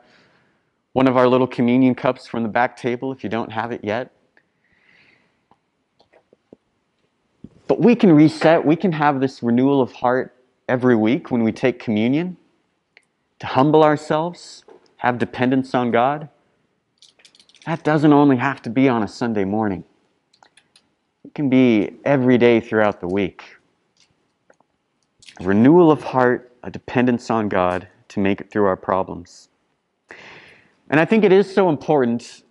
one 0.92 1.06
of 1.06 1.16
our 1.16 1.28
little 1.28 1.46
communion 1.46 1.94
cups 1.94 2.26
from 2.26 2.42
the 2.42 2.48
back 2.48 2.76
table 2.76 3.12
if 3.12 3.22
you 3.22 3.30
don't 3.30 3.52
have 3.52 3.72
it 3.72 3.82
yet. 3.84 4.12
But 7.66 7.80
we 7.80 7.94
can 7.94 8.12
reset, 8.12 8.64
we 8.64 8.76
can 8.76 8.92
have 8.92 9.20
this 9.20 9.42
renewal 9.42 9.82
of 9.82 9.92
heart 9.92 10.34
every 10.68 10.96
week 10.96 11.30
when 11.30 11.42
we 11.42 11.52
take 11.52 11.78
communion 11.78 12.36
to 13.38 13.46
humble 13.46 13.84
ourselves, 13.84 14.64
have 14.96 15.18
dependence 15.18 15.74
on 15.74 15.90
God. 15.90 16.28
That 17.66 17.84
doesn't 17.84 18.12
only 18.12 18.36
have 18.38 18.62
to 18.62 18.70
be 18.70 18.88
on 18.88 19.02
a 19.02 19.08
Sunday 19.08 19.44
morning, 19.44 19.84
it 21.24 21.34
can 21.34 21.50
be 21.50 21.98
every 22.04 22.38
day 22.38 22.60
throughout 22.60 23.00
the 23.00 23.08
week 23.08 23.58
renewal 25.40 25.90
of 25.90 26.02
heart, 26.02 26.52
a 26.62 26.70
dependence 26.70 27.30
on 27.30 27.48
God 27.48 27.88
to 28.08 28.20
make 28.20 28.40
it 28.40 28.50
through 28.50 28.64
our 28.66 28.76
problems. 28.76 29.48
And 30.90 30.98
I 31.00 31.04
think 31.04 31.24
it 31.24 31.32
is 31.32 31.52
so 31.52 31.68
important, 31.68 32.42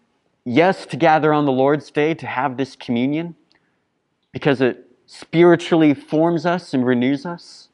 yes, 0.45 0.86
to 0.88 0.97
gather 0.97 1.34
on 1.34 1.45
the 1.45 1.52
Lord's 1.52 1.89
Day 1.89 2.13
to 2.15 2.28
have 2.28 2.58
this 2.58 2.76
communion 2.76 3.36
because 4.32 4.62
it 4.62 4.86
spiritually 5.08 5.93
forms 5.93 6.45
us 6.45 6.73
and 6.73 6.86
renews 6.86 7.26
us. 7.26 7.69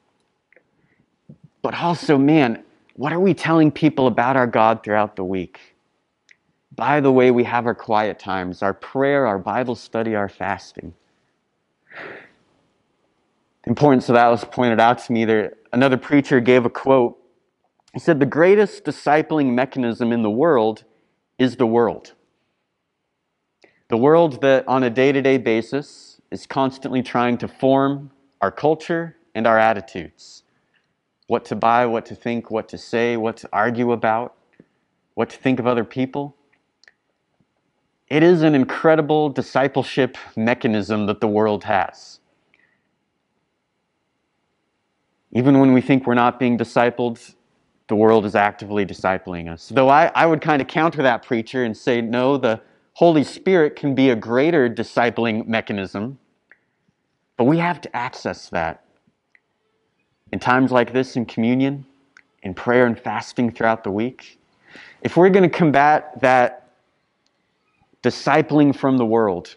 But 1.60 1.74
also, 1.74 2.16
man, 2.16 2.62
what 2.94 3.12
are 3.12 3.20
we 3.20 3.34
telling 3.34 3.70
people 3.70 4.06
about 4.06 4.36
our 4.36 4.46
God 4.46 4.82
throughout 4.82 5.16
the 5.16 5.24
week? 5.24 5.60
By 6.74 7.00
the 7.00 7.12
way, 7.12 7.30
we 7.30 7.44
have 7.44 7.66
our 7.66 7.74
quiet 7.74 8.18
times, 8.18 8.62
our 8.62 8.74
prayer, 8.74 9.26
our 9.26 9.38
Bible 9.38 9.74
study, 9.74 10.14
our 10.14 10.28
fasting. 10.28 10.94
The 13.64 13.70
importance 13.70 14.08
of 14.08 14.14
that 14.14 14.28
was 14.28 14.44
pointed 14.44 14.80
out 14.80 14.98
to 15.04 15.12
me. 15.12 15.24
There, 15.24 15.54
another 15.72 15.96
preacher 15.96 16.40
gave 16.40 16.64
a 16.64 16.70
quote. 16.70 17.18
He 17.94 18.00
said, 18.00 18.18
The 18.20 18.26
greatest 18.26 18.84
discipling 18.84 19.54
mechanism 19.54 20.12
in 20.12 20.22
the 20.22 20.30
world 20.30 20.84
is 21.38 21.56
the 21.56 21.66
world. 21.66 22.12
The 23.88 23.96
world 23.96 24.42
that, 24.42 24.66
on 24.66 24.82
a 24.82 24.90
day 24.90 25.12
to 25.12 25.22
day 25.22 25.38
basis, 25.38 26.20
is 26.30 26.44
constantly 26.44 27.02
trying 27.02 27.38
to 27.38 27.48
form 27.48 28.10
our 28.40 28.50
culture 28.50 29.16
and 29.34 29.46
our 29.46 29.58
attitudes 29.58 30.42
what 31.26 31.44
to 31.46 31.56
buy, 31.56 31.86
what 31.86 32.04
to 32.06 32.14
think, 32.14 32.50
what 32.50 32.68
to 32.68 32.76
say, 32.76 33.16
what 33.16 33.36
to 33.38 33.48
argue 33.52 33.92
about, 33.92 34.34
what 35.14 35.30
to 35.30 35.38
think 35.38 35.58
of 35.58 35.66
other 35.66 35.84
people. 35.84 36.36
It 38.08 38.22
is 38.22 38.42
an 38.42 38.54
incredible 38.54 39.30
discipleship 39.30 40.18
mechanism 40.36 41.06
that 41.06 41.20
the 41.20 41.28
world 41.28 41.64
has. 41.64 42.20
Even 45.32 45.58
when 45.58 45.72
we 45.72 45.80
think 45.80 46.06
we're 46.06 46.14
not 46.14 46.38
being 46.38 46.58
discipled, 46.58 47.34
the 47.94 47.98
world 47.98 48.26
is 48.26 48.34
actively 48.34 48.84
discipling 48.84 49.48
us. 49.48 49.68
Though 49.68 49.88
I, 49.88 50.10
I 50.16 50.26
would 50.26 50.40
kind 50.40 50.60
of 50.60 50.66
counter 50.66 51.00
that 51.04 51.24
preacher 51.24 51.62
and 51.62 51.76
say, 51.76 52.00
no, 52.00 52.36
the 52.36 52.60
Holy 52.94 53.22
Spirit 53.22 53.76
can 53.76 53.94
be 53.94 54.10
a 54.10 54.16
greater 54.16 54.68
discipling 54.68 55.46
mechanism, 55.46 56.18
but 57.36 57.44
we 57.44 57.58
have 57.58 57.80
to 57.82 57.96
access 57.96 58.48
that. 58.48 58.82
In 60.32 60.40
times 60.40 60.72
like 60.72 60.92
this, 60.92 61.14
in 61.14 61.24
communion, 61.24 61.86
in 62.42 62.52
prayer 62.52 62.84
and 62.84 62.98
fasting 62.98 63.52
throughout 63.52 63.84
the 63.84 63.92
week, 63.92 64.40
if 65.02 65.16
we're 65.16 65.30
going 65.30 65.48
to 65.48 65.56
combat 65.56 66.20
that 66.20 66.70
discipling 68.02 68.74
from 68.74 68.96
the 68.96 69.06
world, 69.06 69.54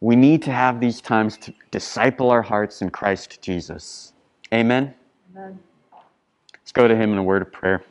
we 0.00 0.16
need 0.16 0.42
to 0.42 0.50
have 0.50 0.80
these 0.80 1.00
times 1.00 1.36
to 1.36 1.54
disciple 1.70 2.32
our 2.32 2.42
hearts 2.42 2.82
in 2.82 2.90
Christ 2.90 3.40
Jesus. 3.40 4.12
Amen? 4.52 4.92
Amen. 5.36 5.60
Let's 6.64 6.72
go 6.72 6.88
to 6.88 6.96
Him 6.96 7.12
in 7.12 7.18
a 7.18 7.22
word 7.22 7.42
of 7.42 7.52
prayer. 7.52 7.84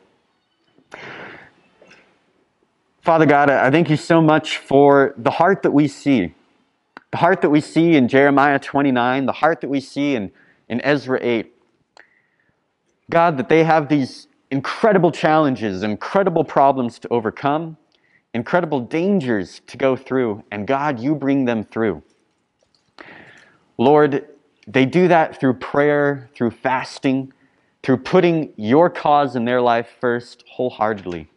Father 3.02 3.24
God, 3.24 3.48
I 3.48 3.70
thank 3.70 3.88
you 3.88 3.96
so 3.96 4.20
much 4.20 4.58
for 4.58 5.14
the 5.16 5.30
heart 5.30 5.62
that 5.62 5.70
we 5.70 5.86
see. 5.86 6.34
The 7.12 7.18
heart 7.18 7.40
that 7.42 7.50
we 7.50 7.60
see 7.60 7.94
in 7.94 8.08
Jeremiah 8.08 8.58
29, 8.58 9.26
the 9.26 9.32
heart 9.32 9.60
that 9.60 9.68
we 9.68 9.78
see 9.78 10.16
in, 10.16 10.32
in 10.68 10.80
Ezra 10.80 11.20
8. 11.22 11.54
God, 13.10 13.38
that 13.38 13.48
they 13.48 13.62
have 13.62 13.88
these 13.88 14.26
incredible 14.50 15.12
challenges, 15.12 15.84
incredible 15.84 16.42
problems 16.42 16.98
to 16.98 17.08
overcome, 17.10 17.76
incredible 18.32 18.80
dangers 18.80 19.60
to 19.68 19.76
go 19.76 19.94
through, 19.94 20.42
and 20.50 20.66
God, 20.66 20.98
you 20.98 21.14
bring 21.14 21.44
them 21.44 21.62
through. 21.62 22.02
Lord, 23.78 24.26
they 24.66 24.84
do 24.84 25.06
that 25.06 25.38
through 25.38 25.54
prayer, 25.54 26.28
through 26.34 26.50
fasting, 26.50 27.32
through 27.84 27.98
putting 27.98 28.50
your 28.56 28.88
cause 28.88 29.36
in 29.36 29.44
their 29.44 29.60
life 29.60 29.88
first 30.00 30.42
wholeheartedly. 30.50 31.28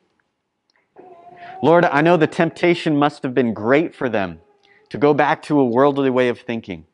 Lord, 1.61 1.83
I 1.83 1.99
know 1.99 2.15
the 2.15 2.25
temptation 2.25 2.95
must 2.95 3.21
have 3.23 3.33
been 3.33 3.53
great 3.53 3.93
for 3.93 4.07
them 4.07 4.39
to 4.89 4.97
go 4.97 5.13
back 5.13 5.41
to 5.43 5.59
a 5.59 5.65
worldly 5.65 6.09
way 6.09 6.29
of 6.29 6.39
thinking, 6.39 6.85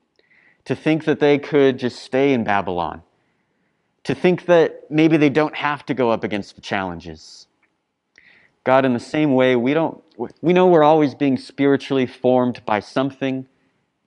to 0.65 0.75
think 0.75 1.05
that 1.05 1.19
they 1.19 1.37
could 1.37 1.77
just 1.77 1.99
stay 1.99 2.33
in 2.33 2.43
Babylon, 2.43 3.03
to 4.05 4.15
think 4.15 4.47
that 4.47 4.89
maybe 4.89 5.17
they 5.17 5.29
don't 5.29 5.55
have 5.55 5.85
to 5.85 5.93
go 5.93 6.09
up 6.09 6.23
against 6.23 6.55
the 6.55 6.61
challenges. 6.61 7.45
God, 8.63 8.85
in 8.85 8.93
the 8.93 8.99
same 8.99 9.35
way, 9.35 9.55
we 9.55 9.75
don't 9.75 10.01
we 10.41 10.53
know 10.53 10.65
we're 10.65 10.83
always 10.83 11.13
being 11.13 11.37
spiritually 11.37 12.07
formed 12.07 12.65
by 12.65 12.79
something, 12.79 13.47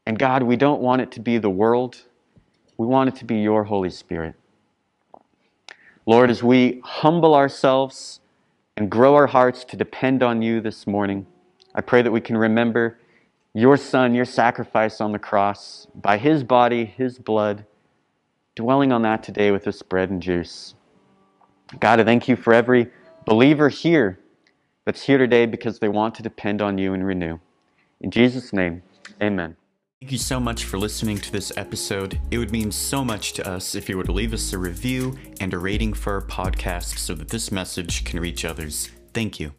and 0.07 0.19
God, 0.19 0.43
we 0.43 0.57
don't 0.57 0.81
want 0.81 1.03
it 1.03 1.13
to 1.13 1.21
be 1.21 1.39
the 1.39 1.51
world. 1.51 2.03
We 2.79 2.87
want 2.87 3.11
it 3.11 3.17
to 3.17 3.25
be 3.25 3.37
your 3.37 3.65
Holy 3.65 3.91
Spirit. 3.91 4.35
Lord, 6.09 6.31
as 6.31 6.41
we 6.41 6.81
humble 6.85 7.35
ourselves 7.35 8.21
and 8.77 8.89
grow 8.89 9.17
our 9.17 9.27
hearts 9.27 9.65
to 9.65 9.77
depend 9.77 10.23
on 10.23 10.41
you 10.41 10.61
this 10.61 10.87
morning, 10.87 11.27
I 11.75 11.81
pray 11.81 12.01
that 12.03 12.13
we 12.13 12.21
can 12.21 12.37
remember 12.37 12.97
your 13.55 13.77
Son, 13.77 14.15
your 14.15 14.25
sacrifice 14.25 15.01
on 15.01 15.11
the 15.11 15.19
cross, 15.19 15.89
by 15.97 16.19
his 16.19 16.45
body, 16.45 16.85
his 16.85 17.19
blood, 17.19 17.67
dwelling 18.55 18.93
on 18.93 19.03
that 19.03 19.25
today 19.25 19.51
with 19.51 19.65
this 19.65 19.83
bread 19.83 20.11
and 20.11 20.23
juice. 20.23 20.75
God, 21.81 21.99
I 21.99 22.05
thank 22.05 22.29
you 22.29 22.37
for 22.37 22.55
every 22.55 22.87
believer 23.25 23.69
here 23.69 24.21
that's 24.85 25.03
here 25.03 25.19
today 25.19 25.45
because 25.45 25.81
they 25.81 25.89
want 25.89 26.15
to 26.15 26.23
depend 26.23 26.63
on 26.63 26.79
you 26.79 26.95
and 26.95 27.05
renew. 27.05 27.41
In 28.01 28.13
Jesus' 28.13 28.53
name, 28.53 28.83
amen. 29.21 29.57
Thank 30.03 30.13
you 30.13 30.19
so 30.19 30.39
much 30.39 30.65
for 30.65 30.79
listening 30.79 31.17
to 31.17 31.33
this 31.33 31.51
episode. 31.57 32.21
It 32.31 32.37
would 32.37 32.53
mean 32.53 32.71
so 32.71 33.03
much 33.03 33.33
to 33.33 33.49
us 33.49 33.75
if 33.75 33.89
you 33.89 33.97
were 33.97 34.05
to 34.05 34.13
leave 34.13 34.35
us 34.35 34.53
a 34.53 34.59
review 34.59 35.17
and 35.41 35.55
a 35.55 35.59
rating 35.59 35.95
for 35.95 36.13
our 36.13 36.21
podcast 36.21 36.99
so 36.99 37.15
that 37.15 37.31
this 37.31 37.51
message 37.51 38.05
can 38.05 38.21
reach 38.21 38.45
others. 38.45 38.91
Thank 39.15 39.41
you. 39.41 39.53